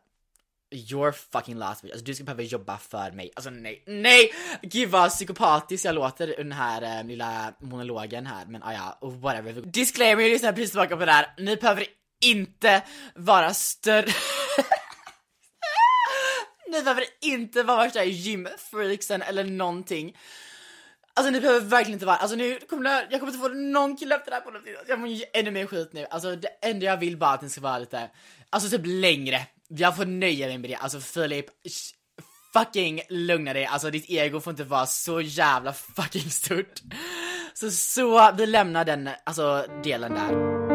[0.70, 1.92] You're fucking last bitch.
[1.92, 3.30] Alltså du ska behöva jobba för mig.
[3.36, 4.32] Alltså nej, nej!
[4.62, 8.46] Gud vad psykopatisk jag låter den här äh, lilla monologen här.
[8.46, 9.52] Men ah, ja, whatever.
[9.52, 11.34] Disclaimer, lyssna precis tillbaka på det här.
[11.38, 11.86] Ni behöver
[12.20, 12.82] inte
[13.14, 14.12] vara större
[16.70, 20.16] Ni behöver inte vara värsta gymfreaksen eller någonting.
[21.14, 23.96] Alltså ni behöver verkligen inte vara, alltså nu kommer jag, jag kommer inte få någon
[23.96, 24.84] kille efter det här på något sätt.
[24.88, 26.06] Jag mår ännu mer skit nu.
[26.10, 28.10] Alltså det enda jag vill bara att ni ska vara lite,
[28.50, 29.46] alltså typ längre.
[29.68, 30.76] Jag får nöja mig med det.
[30.76, 31.46] Alltså Filip,
[32.52, 33.66] fucking lugna dig.
[33.66, 36.80] Alltså ditt ego får inte vara så jävla fucking stort.
[37.54, 40.67] Så så, vi lämnar den, alltså delen där.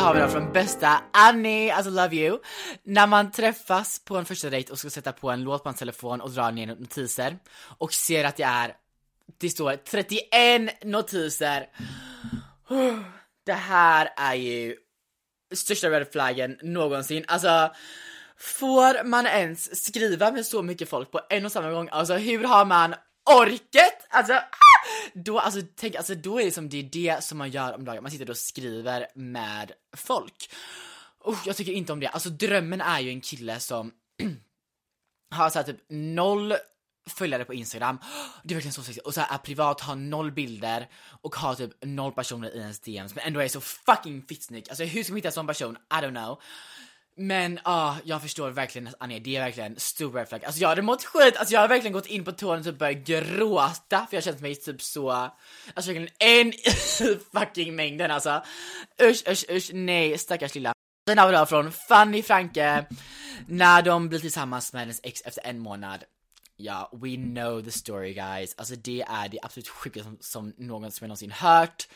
[0.00, 2.38] Har vi då från bästa Annie, alltså love you.
[2.82, 5.74] När man träffas på en första dejt och ska sätta på en låt på en
[5.74, 7.38] telefon och dra ner notiser
[7.78, 8.74] och ser att det är,
[9.40, 11.66] det står 31 notiser.
[13.46, 14.76] Det här är ju
[15.54, 17.24] största red flaggen någonsin.
[17.28, 17.70] Alltså,
[18.38, 21.88] får man ens skriva med så mycket folk på en och samma gång?
[21.92, 22.94] Alltså hur har man
[23.40, 24.06] orket?
[24.10, 24.32] Alltså,
[25.14, 27.84] då, alltså, tänk, alltså, då är det som det är det som man gör om
[27.84, 30.50] dagen, man sitter och skriver med folk.
[31.20, 33.92] Oh, jag tycker inte om det, alltså drömmen är ju en kille som
[35.34, 36.54] har såhär typ noll
[37.06, 37.98] följare på Instagram,
[38.42, 40.88] det är verkligen så sexigt, och så här, är privat, har noll bilder
[41.22, 44.68] och har typ noll personer i ens DMs men ändå är så fucking fittsnygg.
[44.68, 45.76] Alltså hur ska man hitta en sån person?
[45.76, 46.40] I don't know.
[47.16, 50.44] Men ja, uh, jag förstår verkligen Anja, det är verkligen stor red flag.
[50.44, 52.78] Alltså jag hade mått skit, alltså jag har verkligen gått in på tårna och typ
[52.78, 56.70] börjat gråta för jag känt mig typ så, alltså verkligen en i
[57.32, 58.42] fucking mängden alltså.
[59.02, 60.72] Usch, usch, usch, nej stackars lilla.
[61.08, 62.86] Sen har vi då från Fanny Franke,
[63.46, 66.04] när de blir tillsammans med hennes ex efter en månad.
[66.56, 68.54] Ja, we know the story guys.
[68.56, 71.88] Alltså det är det absolut sjukaste som, som någon som jag någonsin hört.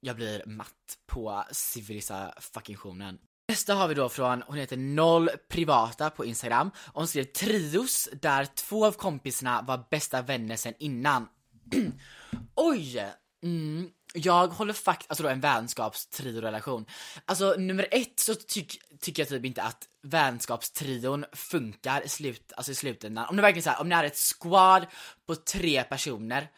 [0.00, 3.18] Jag blir matt på civilisationen.
[3.48, 6.70] Nästa har vi då från, hon heter noll privata på Instagram.
[6.92, 11.28] Hon skrev trios där två av kompisarna var bästa vänner sen innan.
[12.54, 13.12] Oj!
[13.42, 13.90] Mm.
[14.14, 16.86] Jag håller faktiskt, alltså då en vänskapstrio-relation.
[17.24, 22.72] Alltså nummer ett så tycker tycker jag typ inte att vänskapstrion funkar i, slut, alltså
[22.72, 23.26] i slutändan.
[23.28, 24.86] Om det verkligen så här, om ni är ett squad
[25.26, 26.48] på tre personer.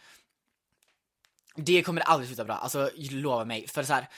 [1.57, 3.69] Det kommer aldrig sluta bra, alltså lova mig.
[3.69, 4.09] För så här,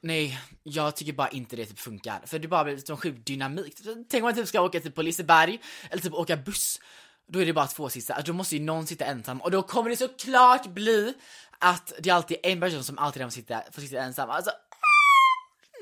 [0.00, 2.20] Nej, jag tycker bara inte det typ funkar.
[2.26, 3.74] För det bara blir en sjuk dynamik.
[4.08, 5.60] Tänk om man typ ska åka typ på Liseberg,
[5.90, 6.80] eller typ åka buss.
[7.28, 9.62] Då är det bara två sista, alltså, då måste ju någon sitta ensam och då
[9.62, 11.14] kommer det såklart bli
[11.58, 14.30] att det är alltid en person som alltid får sitta, får sitta ensam.
[14.30, 14.50] Alltså,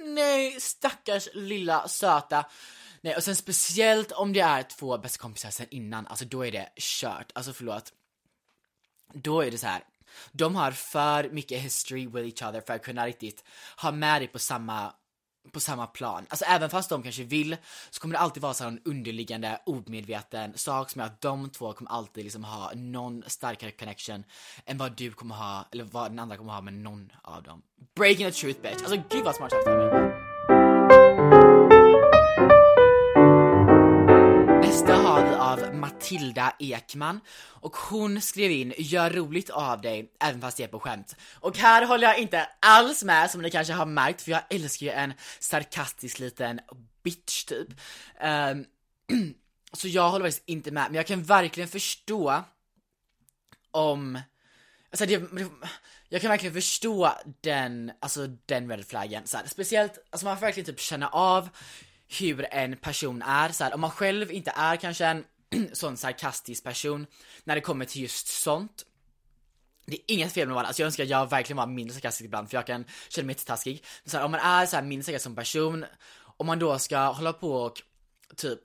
[0.05, 2.45] nej, stackars lilla söta.
[3.01, 6.53] Nej, och sen speciellt om det är två bästa kompisar sen innan, alltså då är
[6.53, 7.33] det kört.
[7.35, 7.93] Alltså förlåt.
[9.15, 9.83] Då är det så här.
[10.33, 13.45] De har för mycket history with each other för att kunna riktigt
[13.77, 14.93] ha med dig på samma
[15.53, 16.27] på samma plan.
[16.29, 17.57] Alltså även fast de kanske vill
[17.91, 21.73] så kommer det alltid vara så en underliggande omedveten sak som gör att de två
[21.73, 24.25] kommer alltid liksom ha någon starkare connection
[24.67, 27.63] än vad du kommer ha, eller vad den andra kommer ha med någon av dem.
[27.95, 28.83] Breaking the truth bitch.
[28.83, 30.30] Alltså gud vad smart sagt av mig.
[35.91, 40.81] Matilda Ekman och hon skrev in “Gör roligt av dig även fast det är på
[40.81, 41.17] skämt”.
[41.35, 44.87] Och här håller jag inte alls med som ni kanske har märkt för jag älskar
[44.87, 46.61] ju en sarkastisk liten
[47.03, 47.69] bitch typ.
[48.23, 48.67] Um,
[49.73, 52.45] så jag håller faktiskt inte med, men jag kan verkligen förstå
[53.71, 54.21] om
[54.91, 55.23] Alltså det,
[56.09, 59.47] jag kan verkligen förstå den, alltså den red flaggen så här.
[59.47, 61.49] Speciellt, alltså man får verkligen typ känna av
[62.19, 65.25] hur en person är så här, om man själv inte är kanske en
[65.73, 67.07] sån sarkastisk person
[67.45, 68.87] när det kommer till just sånt.
[69.87, 71.95] Det är inget fel med att vara, alltså jag önskar att jag verkligen var mindre
[71.95, 73.85] sarkastisk ibland för jag kan känna mig jättetaskig.
[74.05, 75.85] Men så här, om man är så här mindre sarkastisk som person,
[76.37, 77.83] om man då ska hålla på och
[78.37, 78.61] typ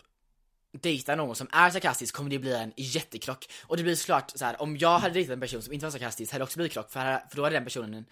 [0.81, 3.49] dejta någon som är sarkastisk kommer det bli en jättekrock.
[3.63, 5.91] Och det blir såklart så här, om jag hade dejtat en person som inte var
[5.91, 8.05] sarkastisk hade det också blivit krock för, för då hade den personen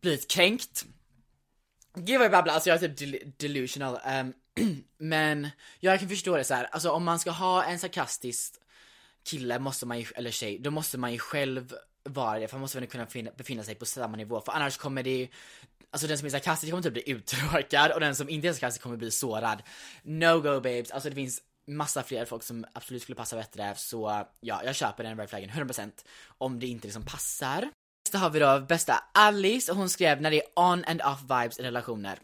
[0.00, 0.84] blivit kränkt.
[1.94, 3.98] Gud vad jag babblar, alltså jag är typ del delusional.
[4.06, 4.32] Um,
[4.98, 5.48] men
[5.80, 6.64] jag kan förstå det så här.
[6.64, 8.54] alltså om man ska ha en sarkastisk
[9.24, 12.60] kille måste man ju, eller tjej, då måste man ju själv vara det, för man
[12.60, 15.28] måste väl kunna befinna, befinna sig på samma nivå, för annars kommer det
[15.92, 18.82] Alltså den som är sarkastisk kommer typ bli uttråkad och den som inte är sarkastisk
[18.82, 19.62] kommer bli sårad.
[20.02, 24.26] No go babes, alltså det finns massa fler folk som absolut skulle passa bättre, så
[24.40, 25.90] ja, jag köper den red flaggen 100%
[26.38, 27.70] om det inte liksom passar.
[28.04, 31.22] Nästa har vi då bästa Alice och hon skrev när det är on and off
[31.22, 32.18] vibes i relationer.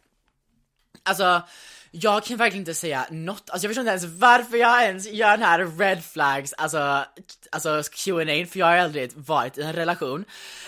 [1.07, 1.43] Alltså,
[1.91, 5.31] jag kan verkligen inte säga något, alltså jag förstår inte ens varför jag ens gör
[5.31, 7.05] den här red flags, alltså,
[7.53, 10.25] alltså Q&A för jag har aldrig varit i en relation.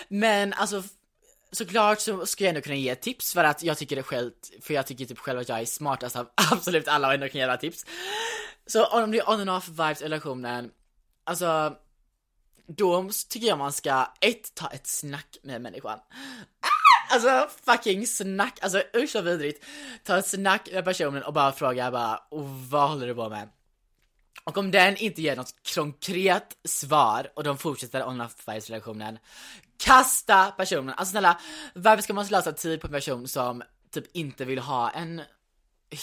[0.07, 0.83] Men alltså
[1.51, 4.73] såklart så ska jag ändå kunna ge tips för att jag tycker det själv, för
[4.73, 7.57] jag tycker typ själv att jag är smartast av absolut alla och ändå kan ge
[7.57, 7.85] tips.
[8.67, 10.71] Så om det är on and off vibes i relationen,
[11.23, 11.75] alltså
[12.67, 15.99] då tycker jag man ska ett, ta ett snack med människan.
[16.61, 16.78] Ah!
[17.11, 19.65] Alltså fucking snack, alltså usch vad vidrigt.
[20.03, 22.19] Ta ett snack med personen och bara fråga bara,
[22.69, 23.49] vad håller du på med?
[24.43, 29.19] Och om den inte ger något konkret svar och de fortsätter on vibes relationen
[29.79, 30.93] kasta personen.
[30.97, 31.39] Alltså snälla,
[31.73, 35.21] varför ska man slösa tid på en person som typ inte vill ha en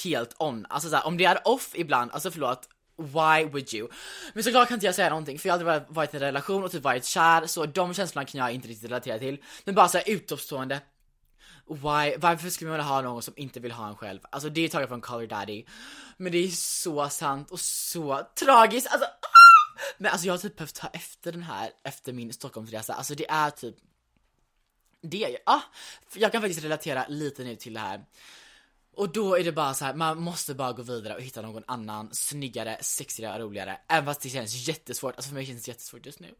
[0.04, 0.66] helt on?
[0.68, 3.88] Alltså såhär, om det är off ibland, alltså förlåt, why would you?
[4.34, 6.64] Men såklart kan inte jag säga någonting för jag har aldrig varit i en relation
[6.64, 9.38] och typ varit kär så de känslorna kan jag inte riktigt relatera till.
[9.64, 10.80] Men bara såhär utomstående
[11.68, 14.20] Why, varför skulle man vilja ha någon som inte vill ha en själv?
[14.30, 15.64] Alltså det är taget från Color Daddy
[16.16, 19.80] Men det är så sant och så tragiskt, alltså ah!
[19.98, 23.30] Men alltså jag har typ behövt ta efter den här, efter min Stockholmsresa, alltså det
[23.30, 23.76] är typ
[25.00, 25.62] Det, ja, ah,
[26.14, 28.04] jag kan faktiskt relatera lite nu till det här.
[28.96, 31.64] Och då är det bara så här, man måste bara gå vidare och hitta någon
[31.66, 33.78] annan snyggare, sexigare, roligare.
[33.88, 36.34] Även fast det känns jättesvårt, alltså för mig känns det jättesvårt just nu.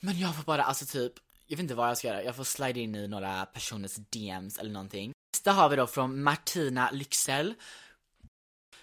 [0.00, 1.12] Men jag får bara, alltså typ,
[1.50, 4.58] jag vet inte vad jag ska göra, jag får slide in i några personers DMs
[4.58, 5.12] eller någonting.
[5.34, 7.54] Nästa har vi då från Martina Lyxell.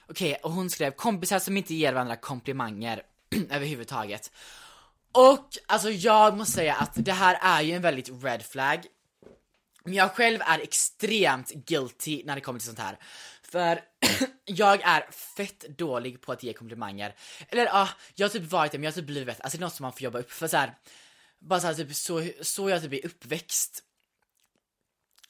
[0.10, 3.04] Okej, okay, och hon skrev kompisar som inte ger varandra komplimanger
[3.50, 4.32] överhuvudtaget.
[5.12, 8.86] Och alltså jag måste säga att det här är ju en väldigt red flag.
[9.84, 12.98] Men jag själv är extremt guilty när det kommer till sånt här.
[13.42, 13.82] För
[14.46, 17.16] jag är fett dålig på att ge komplimanger.
[17.50, 19.62] Eller ja, ah, jag har typ varit det men jag har typ blivit alltså det
[19.62, 20.74] är något som man får jobba upp för så här,
[21.40, 23.84] bara så här, typ så, så jag typ är uppväxt.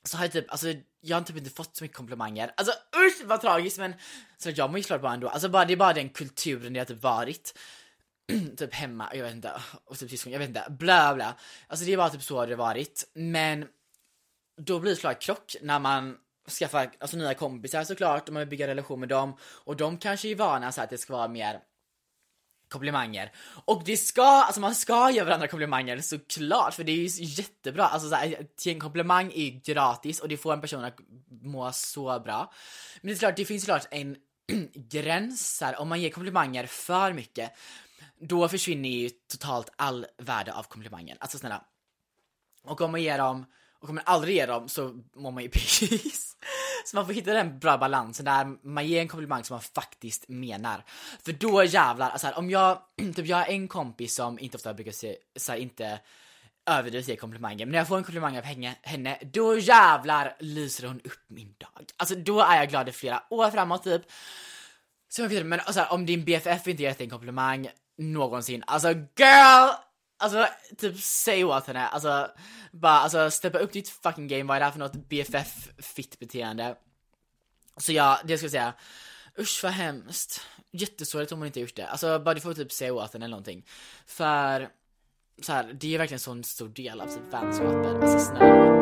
[0.04, 2.54] Så har jag typ, alltså jag har typ inte fått så mycket komplimanger.
[2.58, 3.94] Alltså usch vad tragiskt men
[4.38, 5.30] så jag mår ju klart bra ändå.
[5.30, 7.58] Alltså bara, det är bara den kulturen det har typ varit.
[8.58, 11.38] typ hemma, jag vet inte, och typ syskon, jag vet inte, bla bla.
[11.68, 13.12] Alltså det är bara typ så det varit.
[13.14, 13.68] Men
[14.62, 16.18] då blir det såklart krock när man
[16.60, 20.28] skaffar alltså, nya kompisar såklart och man vill bygga relation med dem och de kanske
[20.28, 21.60] är vana så att det ska vara mer
[22.70, 23.32] komplimanger.
[23.66, 27.84] Och det ska, alltså man ska ge varandra komplimanger såklart för det är ju jättebra.
[27.84, 31.00] Alltså såhär, en komplimang är ju gratis och det får en person att
[31.42, 32.54] må så bra.
[33.02, 34.18] Men det är klart, det finns såklart en
[34.74, 37.52] gräns här, om man ger komplimanger för mycket
[38.20, 41.18] då försvinner ju totalt all värde av komplimangen.
[41.20, 41.64] Alltså snälla.
[42.64, 43.46] Och om man ger dem
[43.80, 46.36] och kommer aldrig ge dem så mår man ju piss.
[46.86, 50.26] Så man får hitta den bra balansen där man ger en komplimang som man faktiskt
[50.28, 50.84] menar.
[51.26, 52.82] För då jävlar, alltså här, om jag,
[53.16, 56.00] typ jag har en kompis som inte ofta brukar se, så här, inte
[56.66, 60.88] överdrivet ge komplimanger, men när jag får en komplimang av henne, henne, då jävlar lyser
[60.88, 61.86] hon upp min dag.
[61.98, 64.02] Alltså då är jag glad i flera år framåt typ.
[65.10, 68.88] Så jag vet men alltså, om din BFF inte ger dig en komplimang någonsin, alltså
[69.18, 69.87] girl!
[70.20, 70.48] Alltså
[70.78, 72.32] typ säg åt henne, alltså
[72.72, 76.20] bara alltså steppa upp ditt fucking game, vad är det här för något BFF fitt
[76.20, 76.76] beteende?
[77.78, 78.74] Så ja, det ska jag säga,
[79.40, 80.42] usch vad hemskt.
[80.72, 81.88] Jättesorgligt om hon inte gjort det.
[81.88, 83.66] Alltså bara du får typ säga åt henne eller någonting.
[84.06, 84.70] För
[85.42, 88.04] så här, det är verkligen en sån stor del av sitt vänskapen.
[88.04, 88.78] Alltså snälla.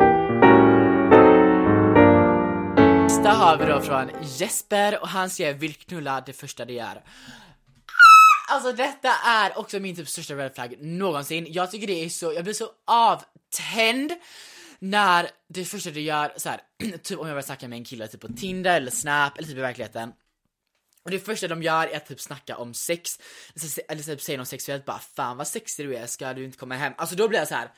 [3.26, 7.02] Nästa har vi då från Jesper och han skrev vill knulla det första det gör.
[8.48, 11.46] Alltså detta är också min typ största red flag någonsin.
[11.50, 14.12] Jag tycker det är så, jag blir så avtänd
[14.78, 16.60] när det första du gör så här,
[17.02, 19.58] typ om jag vill snacka med en kille typ på Tinder eller Snap eller typ
[19.58, 20.12] i verkligheten.
[21.04, 23.20] Och det första de gör är att typ snacka om sex,
[23.88, 26.74] eller typ säga något sexuellt bara fan vad sexig du är, ska du inte komma
[26.74, 26.92] hem?
[26.98, 27.70] Alltså då blir jag så här.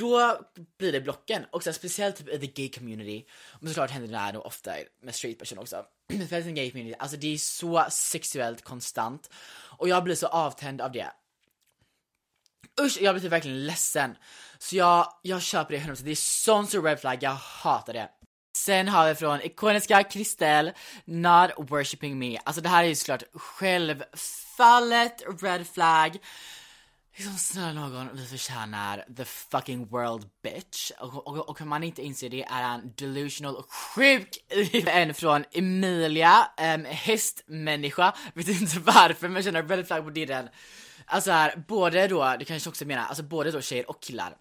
[0.00, 0.40] Då
[0.78, 3.24] blir det blocken, och så speciellt typ i the gay community,
[3.60, 4.72] men såklart händer det här nog ofta
[5.02, 5.84] med straight personer också.
[6.08, 9.30] Speciellt i gay community, alltså det är så sexuellt konstant.
[9.78, 11.12] Och jag blir så avtänd av det.
[12.80, 14.16] Usch, jag blir typ verkligen ledsen.
[14.58, 18.08] Så jag, jag köper det 100%, det är sån stor red flag, jag hatar det.
[18.56, 20.72] Sen har vi från ikoniska Kristel,
[21.04, 22.38] Not worshipping me.
[22.44, 26.18] Alltså det här är ju såklart självfallet red flag.
[27.20, 30.90] Liksom snälla någon, vi förtjänar the fucking world bitch.
[30.98, 34.28] Och, och, och om man inte inser det är han delusional och sjuk.
[34.86, 38.14] En från Emilia, um, hästmänniska.
[38.34, 40.48] Vet inte varför men jag känner väldigt flagg på dirren.
[41.06, 44.36] Alltså här, både då, det kanske också menar, alltså både då tjejer och killar.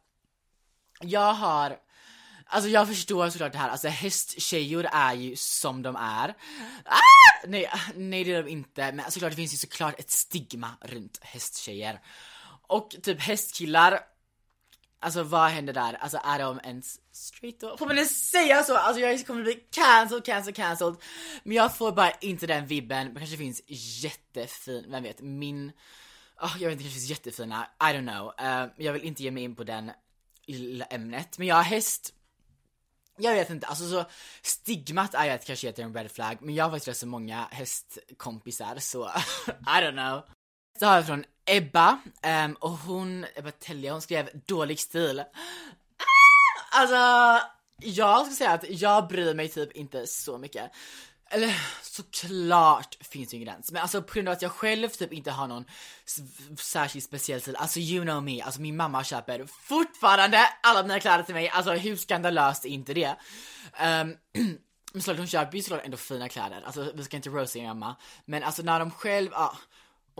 [1.02, 1.78] Jag har
[2.46, 6.36] Alltså jag förstår såklart det här, alltså hästtjejor är ju som de är.
[6.86, 7.48] Ah!
[7.48, 11.20] Nej, nej det är de inte, men såklart det finns ju såklart ett stigma runt
[11.22, 12.00] hästtjejer.
[12.70, 14.00] Och typ hästkillar,
[15.00, 15.94] alltså vad händer där?
[15.94, 17.78] Alltså är de ens straight då?
[17.78, 18.78] Får man ens säga så?
[18.78, 20.96] Alltså jag kommer bli cancelled, cancelled, cancelled.
[21.44, 25.72] Men jag får bara inte den vibben, det kanske finns jättefin, vem vet, min
[26.42, 28.28] Oh, jag vet inte, det kanske finns jättefina, I don't know.
[28.28, 29.92] Uh, jag vill inte ge mig in på den
[30.46, 31.38] lilla ämnet.
[31.38, 32.14] Men jag har häst,
[33.18, 34.06] jag vet inte, alltså så
[34.42, 37.08] stigmat är ju att kanske heter en red flag, men jag har faktiskt rätt så
[37.08, 39.08] många hästkompisar så
[39.48, 40.24] I don't know.
[40.80, 42.00] Så har jag från Ebba,
[42.46, 45.20] um, och hon, Ebba Telja, hon skrev dålig stil.
[45.20, 46.80] Ah!
[46.80, 47.46] Alltså,
[47.82, 50.72] jag ska säga att jag bryr mig typ inte så mycket.
[51.32, 55.14] Eller såklart finns det ingen gräns, men alltså på grund av att jag själv typ
[55.14, 55.66] inte har någon
[56.60, 61.24] särskilt speciell stil, alltså you know me, alltså min mamma köper fortfarande alla mina kläder
[61.24, 63.16] till mig, alltså hur skandalöst är inte det?
[63.82, 64.18] Um,
[64.94, 67.96] men såklart hon köper ju såklart ändå fina kläder, alltså vi ska inte roasta mamma,
[68.26, 69.58] men alltså när de själv, ah,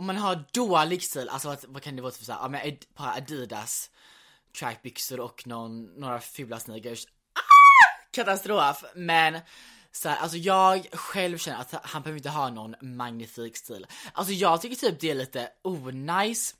[0.00, 2.48] om man har dålig stil, alltså vad, vad kan det vara typ för såhär, ja
[2.48, 3.90] men ett par Adidas
[4.58, 8.10] trackbyxor och någon, några fula sneakers, ah!
[8.10, 9.40] katastrof, men
[9.92, 13.86] så här, alltså jag själv känner att han behöver inte ha någon magnifik stil.
[14.12, 16.54] Alltså jag tycker typ det är lite onajs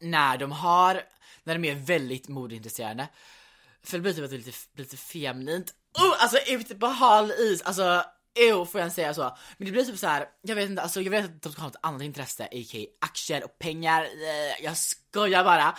[0.00, 1.02] när de har,
[1.44, 3.08] när de är väldigt modeintresserade.
[3.82, 5.74] För det blir typ att det är lite, lite feminint.
[5.94, 8.04] Oh, alltså ute på hal is, alltså
[8.38, 9.36] Ew, får jag säga så?
[9.56, 11.62] Men det blir typ så här, jag vet inte, alltså jag vet att de ska
[11.62, 12.86] ha ett annat intresse, a.k.a.
[13.00, 15.78] aktier och pengar, eh, jag skojar bara.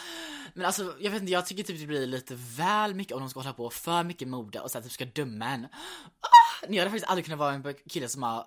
[0.53, 3.29] Men alltså, jag vet inte, jag tycker typ det blir lite väl mycket om de
[3.29, 5.65] ska hålla på för mycket mode och så att typ ska döma en.
[5.65, 8.45] Ah, jag hade faktiskt aldrig kunnat vara en kille som har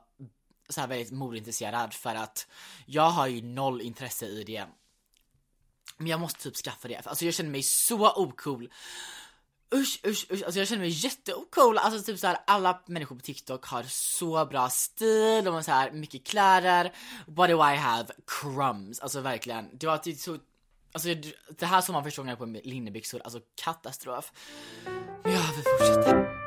[0.68, 2.46] så här väldigt modeintresserad för att
[2.86, 4.64] jag har ju noll intresse i det.
[5.96, 8.68] Men jag måste typ skaffa det, alltså jag känner mig så ocool
[9.74, 13.66] usch, usch, usch, alltså jag känner mig jätteocool, alltså typ såhär alla människor på TikTok
[13.66, 16.92] har så bra stil, de har så här mycket kläder,
[17.26, 18.08] what do I have?
[18.26, 20.38] Crumbs, alltså verkligen, det var typ så
[20.94, 21.08] Alltså
[21.58, 24.32] det här som man första gången på linnebyxor, alltså katastrof.
[25.24, 26.42] Men ja, vi fortsätter.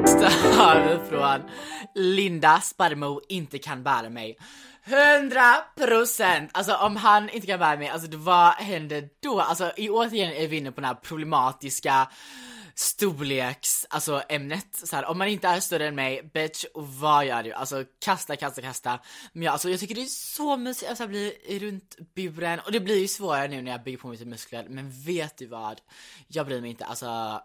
[0.00, 1.40] Nästa från
[1.94, 4.38] Linda Sparmo inte kan bära mig.
[4.84, 5.40] 100
[5.76, 6.50] procent!
[6.54, 9.40] Alltså om han inte kan bära mig, alltså vad händer då?
[9.40, 12.08] Alltså i återigen är vi inne på den här problematiska
[12.74, 14.66] storleks, alltså ämnet.
[14.72, 17.52] Så här, om man inte är större än mig, bitch, vad gör du?
[17.52, 19.00] Alltså kasta, kasta, kasta.
[19.32, 22.80] Men jag, alltså jag tycker det är så mysigt att bli runt buren och det
[22.80, 24.66] blir ju svårare nu när jag bygger på mig muskler.
[24.68, 25.80] Men vet du vad?
[26.28, 27.40] Jag bryr mig inte, alltså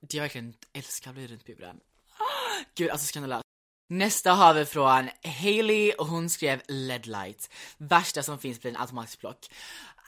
[0.00, 1.80] det jag verkligen älskar att bli runt buren.
[2.74, 3.45] Gud, alltså skandalöst.
[3.88, 5.08] Nästa har vi från
[5.42, 7.50] Hailey och hon skrev LED light.
[7.78, 9.50] Värsta som finns blir en automatisk block.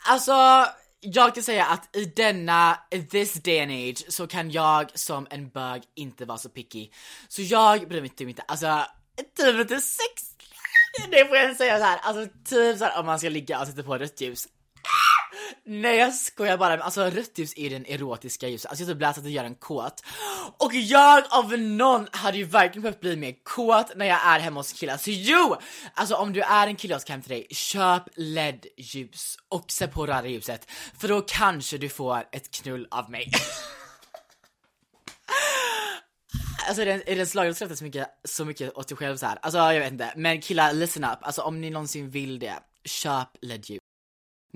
[0.07, 0.67] Alltså,
[1.01, 2.79] jag kan säga att i denna,
[3.11, 6.91] this day and age, så kan jag som en bög inte vara så picky.
[7.29, 8.85] Så jag bryr mig typ inte, alltså,
[9.37, 10.35] typ inte sex,
[11.11, 11.99] det får jag säga så här.
[11.99, 14.49] alltså typ såhär om man ska ligga och sätta på rött ljus.
[15.65, 19.21] Nej jag skojar bara, alltså rött ljus är den erotiska ljuset, alltså jag typ läser
[19.21, 20.05] att det gör en kåt.
[20.59, 24.61] Och jag av någon hade ju verkligen behövt bli mer kåt när jag är hemma
[24.61, 24.97] hos killar.
[24.97, 25.57] Så jo!
[25.95, 29.93] Alltså om du är en kille jag ska hem till dig, köp LED-ljus och sätt
[29.93, 30.71] på röda ljuset.
[30.99, 33.31] För då kanske du får ett knull av mig.
[36.69, 37.19] Alltså är det, en
[37.69, 39.39] det så mycket, så mycket åt dig själv så här.
[39.43, 43.29] Alltså jag vet inte, men killar listen up, alltså om ni någonsin vill det, köp
[43.43, 43.88] LED-ljus.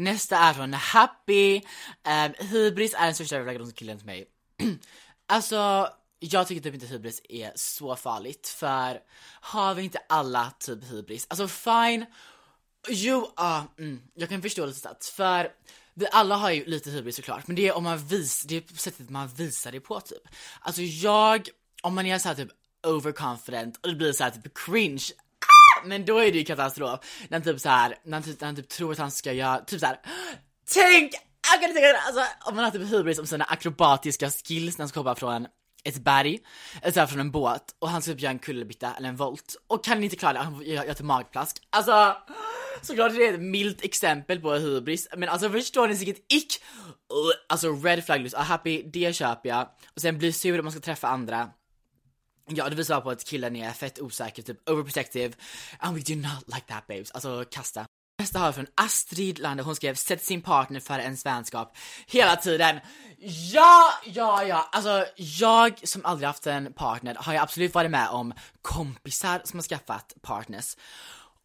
[0.03, 1.57] Nästa är från Happy.
[1.57, 4.27] Um, hybris är den största övervägande killen till mig.
[5.27, 5.89] alltså,
[6.19, 9.01] jag tycker typ inte hybris är så farligt för
[9.41, 11.27] har vi inte alla typ hybris?
[11.31, 12.07] Alltså fine,
[12.89, 15.53] jo, uh, mm, jag kan förstå lite stats för
[15.95, 18.77] vi alla har ju lite hybris såklart, men det är om man visar, det är
[18.77, 20.29] sättet man visar det på typ.
[20.61, 21.49] Alltså jag,
[21.83, 22.51] om man är såhär typ
[22.87, 25.05] overconfident och det blir såhär typ cringe,
[25.85, 27.01] men då är det ju katastrof.
[27.29, 29.59] När han typ såhär, när han typ, när han typ tror att han ska göra,
[29.59, 29.99] typ såhär
[30.75, 31.13] Tänk!
[32.07, 35.47] Alltså om man har typ hybris om sina akrobatiska skills när han ska hoppa från
[35.85, 36.39] ett berg,
[36.83, 39.57] eller såhär från en båt och han ska typ göra en kullerbytta eller en volt
[39.67, 41.57] och kan inte klara det, han gör, gör typ magplask.
[41.71, 42.17] Alltså
[42.83, 46.63] såklart det är ett milt exempel på hybris, men alltså förstår ni vilket ick?
[47.49, 49.69] Alltså red flag list, ah, happy, det köper jag.
[49.95, 51.51] Och sen blir sur om man ska träffa andra.
[52.47, 55.35] Ja, det visar på att killen är fett osäker, typ overprotective.
[55.79, 57.11] And we do not like that babes.
[57.11, 57.87] Alltså kasta.
[58.19, 61.77] Nästa har vi från Astrid Lander, hon skrev sätt sin partner för ens vänskap
[62.07, 62.81] hela tiden.
[63.53, 68.09] Ja, ja, ja, alltså jag som aldrig haft en partner har ju absolut varit med
[68.09, 68.33] om
[68.63, 70.77] kompisar som har skaffat partners.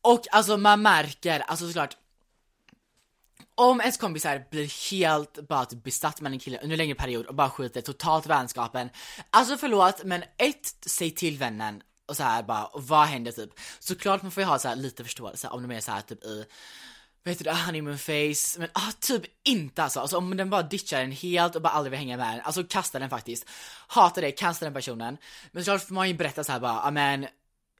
[0.01, 1.97] Och alltså man märker, alltså såklart
[3.57, 7.25] om ens kompisar blir helt bara typ besatt med en kille under en längre period
[7.25, 8.89] och bara skiter totalt i vänskapen.
[9.29, 13.49] Alltså förlåt, men ett, säg till vännen och så här bara, vad händer typ?
[13.79, 16.23] Såklart man får ju ha så här lite förståelse om de är så här typ
[16.23, 16.45] i
[17.23, 19.99] Vet du, honeymoon face, men ah, typ inte alltså.
[19.99, 22.63] alltså om den bara ditchar en helt och bara aldrig vill hänga med en, alltså
[22.63, 23.49] kasta den faktiskt.
[23.87, 25.17] Hatar det, kasta den personen.
[25.51, 27.27] Men såklart får man ju berätta så här bara, ah, men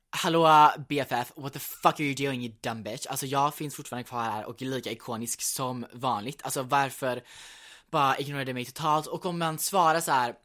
[0.09, 3.07] Hallå BFF, what the fuck are you doing you dumb bitch?
[3.07, 6.41] Alltså jag finns fortfarande kvar här och är lika ikonisk som vanligt.
[6.43, 7.21] Alltså varför
[7.91, 9.07] bara ignorerade mig totalt?
[9.07, 10.35] Och om man svarar så här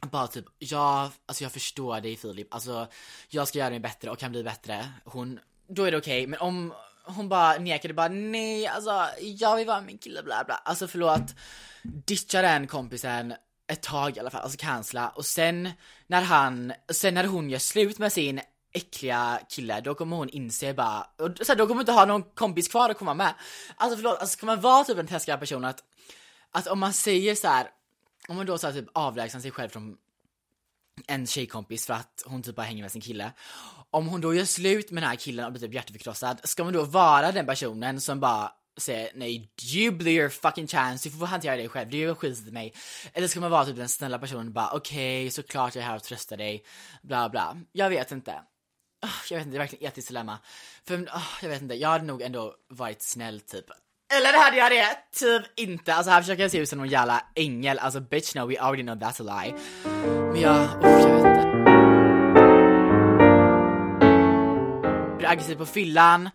[0.00, 2.86] bara typ, ja, alltså jag förstår dig Filip, alltså
[3.28, 4.88] jag ska göra mig bättre och kan bli bättre.
[5.04, 6.26] Hon, då är det okej, okay.
[6.26, 10.54] men om hon bara nekade bara nej, alltså jag vill vara min kille bla bla.
[10.54, 11.34] Alltså förlåt,
[11.82, 13.34] ditcha den kompisen
[13.66, 15.70] ett tag i alla fall, alltså cancella och sen
[16.06, 18.40] när han, sen när hon gör slut med sin
[18.72, 22.04] äckliga kille, då kommer hon inse bara, och så här, då kommer hon inte ha
[22.04, 23.34] någon kompis kvar att komma med.
[23.76, 25.84] Alltså förlåt, alltså ska man vara typ en taskig person att,
[26.50, 27.70] att om man säger så här,
[28.28, 29.96] om man då så här, typ avlägsnar sig själv från
[31.06, 33.32] en tjejkompis för att hon typ bara hänger med sin kille.
[33.90, 36.72] Om hon då gör slut med den här killen och blir typ hjärteförkrossad, ska man
[36.72, 41.26] då vara den personen som bara säger nej, you blew your fucking chance, du får
[41.26, 42.74] hantera dig själv, du gör skit till mig.
[43.12, 45.88] Eller ska man vara typ den snälla personen och bara okej, okay, såklart jag är
[45.88, 46.64] här och tröstar dig,
[47.02, 47.56] bla bla.
[47.72, 48.34] Jag vet inte.
[49.30, 50.38] Jag vet inte, det är verkligen etiskt dilemma.
[50.86, 51.08] För
[51.42, 53.64] jag vet inte, jag hade nog ändå varit snäll typ.
[54.12, 54.96] Eller hade jag det?
[55.18, 55.94] Typ inte.
[55.94, 57.78] Alltså här försöker jag se ut som någon jävla ängel.
[57.78, 59.54] Alltså bitch no, we already know that's a lie.
[60.32, 61.44] Men jag, usch, jag vet inte.
[65.16, 66.30] Blir aggressiv på fyllan.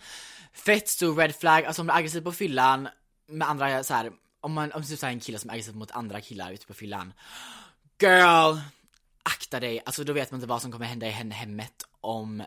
[0.65, 1.65] Fett stor red flag.
[1.65, 2.89] Alltså om du är aggressiv på fyllan
[3.27, 4.11] med andra så här.
[4.41, 6.73] Om man, om typ så en kille som är aggressiv mot andra killar ute på
[6.73, 7.13] fyllan.
[8.01, 8.57] Girl!
[9.23, 12.43] Akta dig, alltså då vet man inte vad som kommer hända i henne hemmet om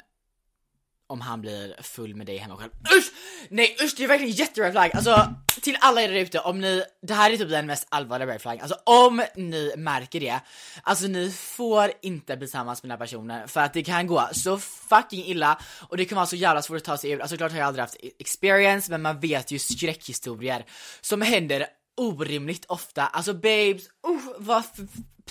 [1.12, 2.70] om han blir full med dig hemma själv.
[2.98, 3.12] Usch!
[3.48, 4.90] Nej usch det är verkligen jätte-red flag.
[4.94, 8.28] Alltså till alla er där ute, om ni, det här är typ den mest allvarliga
[8.28, 8.60] red flag.
[8.60, 10.40] Alltså om ni märker det,
[10.82, 14.28] alltså ni får inte bli tillsammans med den här personen för att det kan gå
[14.32, 15.58] så fucking illa
[15.88, 17.20] och det kan vara så jävla svårt att ta sig ur.
[17.20, 20.64] Alltså klart har jag aldrig haft e- experience men man vet ju skräckhistorier
[21.00, 23.06] som händer orimligt ofta.
[23.06, 24.62] Alltså babes, uh, vad,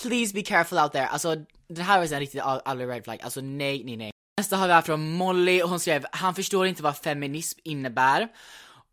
[0.02, 1.06] please be careful out there.
[1.06, 1.36] Alltså
[1.68, 3.20] det här är en riktigt allvarlig red flag.
[3.22, 4.11] Alltså nej, nej, nej.
[4.36, 8.28] Nästa har vi här från Molly och hon skrev, han förstår inte vad feminism innebär.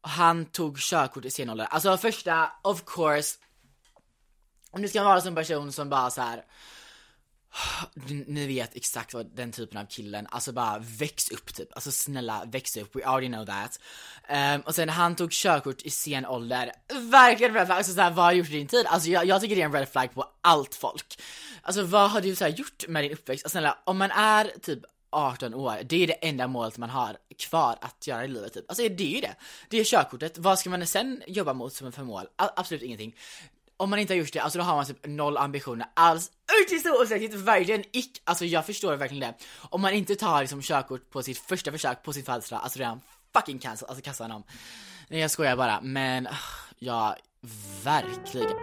[0.02, 1.66] Han tog körkort i sen ålder.
[1.66, 3.38] Alltså första, of course,
[4.72, 6.44] om du ska vara som person som bara så här.
[8.28, 12.44] Ni vet exakt vad den typen av killen, alltså bara väx upp typ, alltså snälla
[12.46, 13.80] väx upp, we already know that.
[14.56, 16.72] Um, och sen han tog körkort i sen ålder,
[17.12, 18.86] verkligen red flag, alltså såhär vad har du gjort i din tid?
[18.86, 21.22] Alltså jag, jag tycker det är en red flag på allt folk.
[21.62, 23.46] Alltså vad har du så gjort med din uppväxt?
[23.46, 24.80] Alltså, snälla, om man är typ
[25.12, 28.66] 18 år, det är det enda målet man har kvar att göra i livet typ.
[28.70, 29.36] Alltså det är ju det.
[29.70, 32.26] Det är körkortet, vad ska man sen jobba mot som för mål?
[32.36, 33.16] A absolut ingenting.
[33.78, 36.32] Om man inte har gjort det, alltså då har man typ noll ambitioner alls.
[36.70, 38.22] Det är så osäkert, verkligen ick.
[38.24, 39.34] Alltså jag förstår verkligen det.
[39.70, 42.86] Om man inte tar liksom körkort på sitt första försök på sin födelsedag, alltså det
[42.86, 43.02] är en
[43.34, 44.44] fucking cancel, alltså kasta honom.
[45.08, 46.32] Nej jag skojar bara, men ah,
[46.80, 47.18] ja,
[47.84, 48.58] verkligen.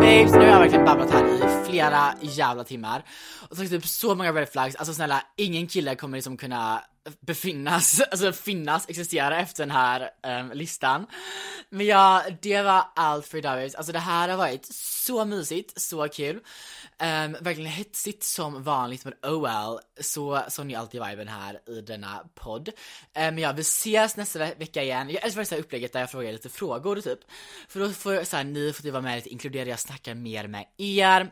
[0.00, 3.04] Babes, nu har jag verkligen babblat här i flera jävla timmar
[3.48, 6.82] och så typ så många red flags, alltså snälla ingen kille kommer liksom kunna
[7.20, 10.10] befinnas, alltså finnas, existera efter den här
[10.40, 11.06] um, listan.
[11.68, 16.08] Men ja, det var allt för idag Alltså det här har varit så mysigt, så
[16.08, 16.36] kul.
[16.36, 21.80] Um, verkligen hetsigt som vanligt men oh well, så som ni alltid viben här i
[21.80, 22.68] denna podd.
[22.68, 25.10] Ehm, men um, ja, vi ses nästa ve vecka igen.
[25.10, 27.18] Jag älskar det här upplägget där jag frågar lite frågor typ.
[27.68, 30.46] För då får så här, ni får typ vara med lite inkluderade, jag snackar mer
[30.46, 31.30] med er.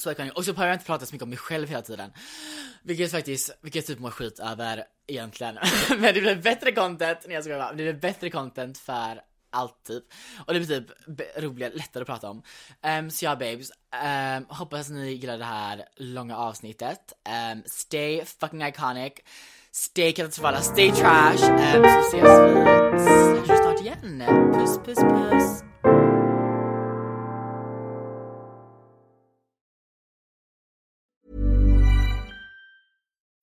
[0.00, 1.82] Så jag kan, och så behöver jag inte prata så mycket om mig själv hela
[1.82, 2.12] tiden.
[2.82, 5.58] Vilket faktiskt, vilket jag typ mår skit över egentligen.
[5.88, 9.20] Men det blir bättre content, nej jag ska bara, det blir bättre content för
[9.50, 10.04] allt typ.
[10.46, 10.90] Och det blir typ
[11.36, 12.42] roligare, lättare att prata om.
[12.98, 13.70] Um, så ja babes,
[14.04, 17.12] um, hoppas ni gillar det här långa avsnittet.
[17.52, 19.12] Um, stay fucking iconic.
[19.72, 21.50] Stay katastrofala, stay trash.
[21.50, 24.22] Um, så ses vi snart igen.
[24.52, 25.75] Puss puss puss.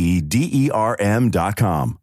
[0.00, 1.99] e d e r m dot com.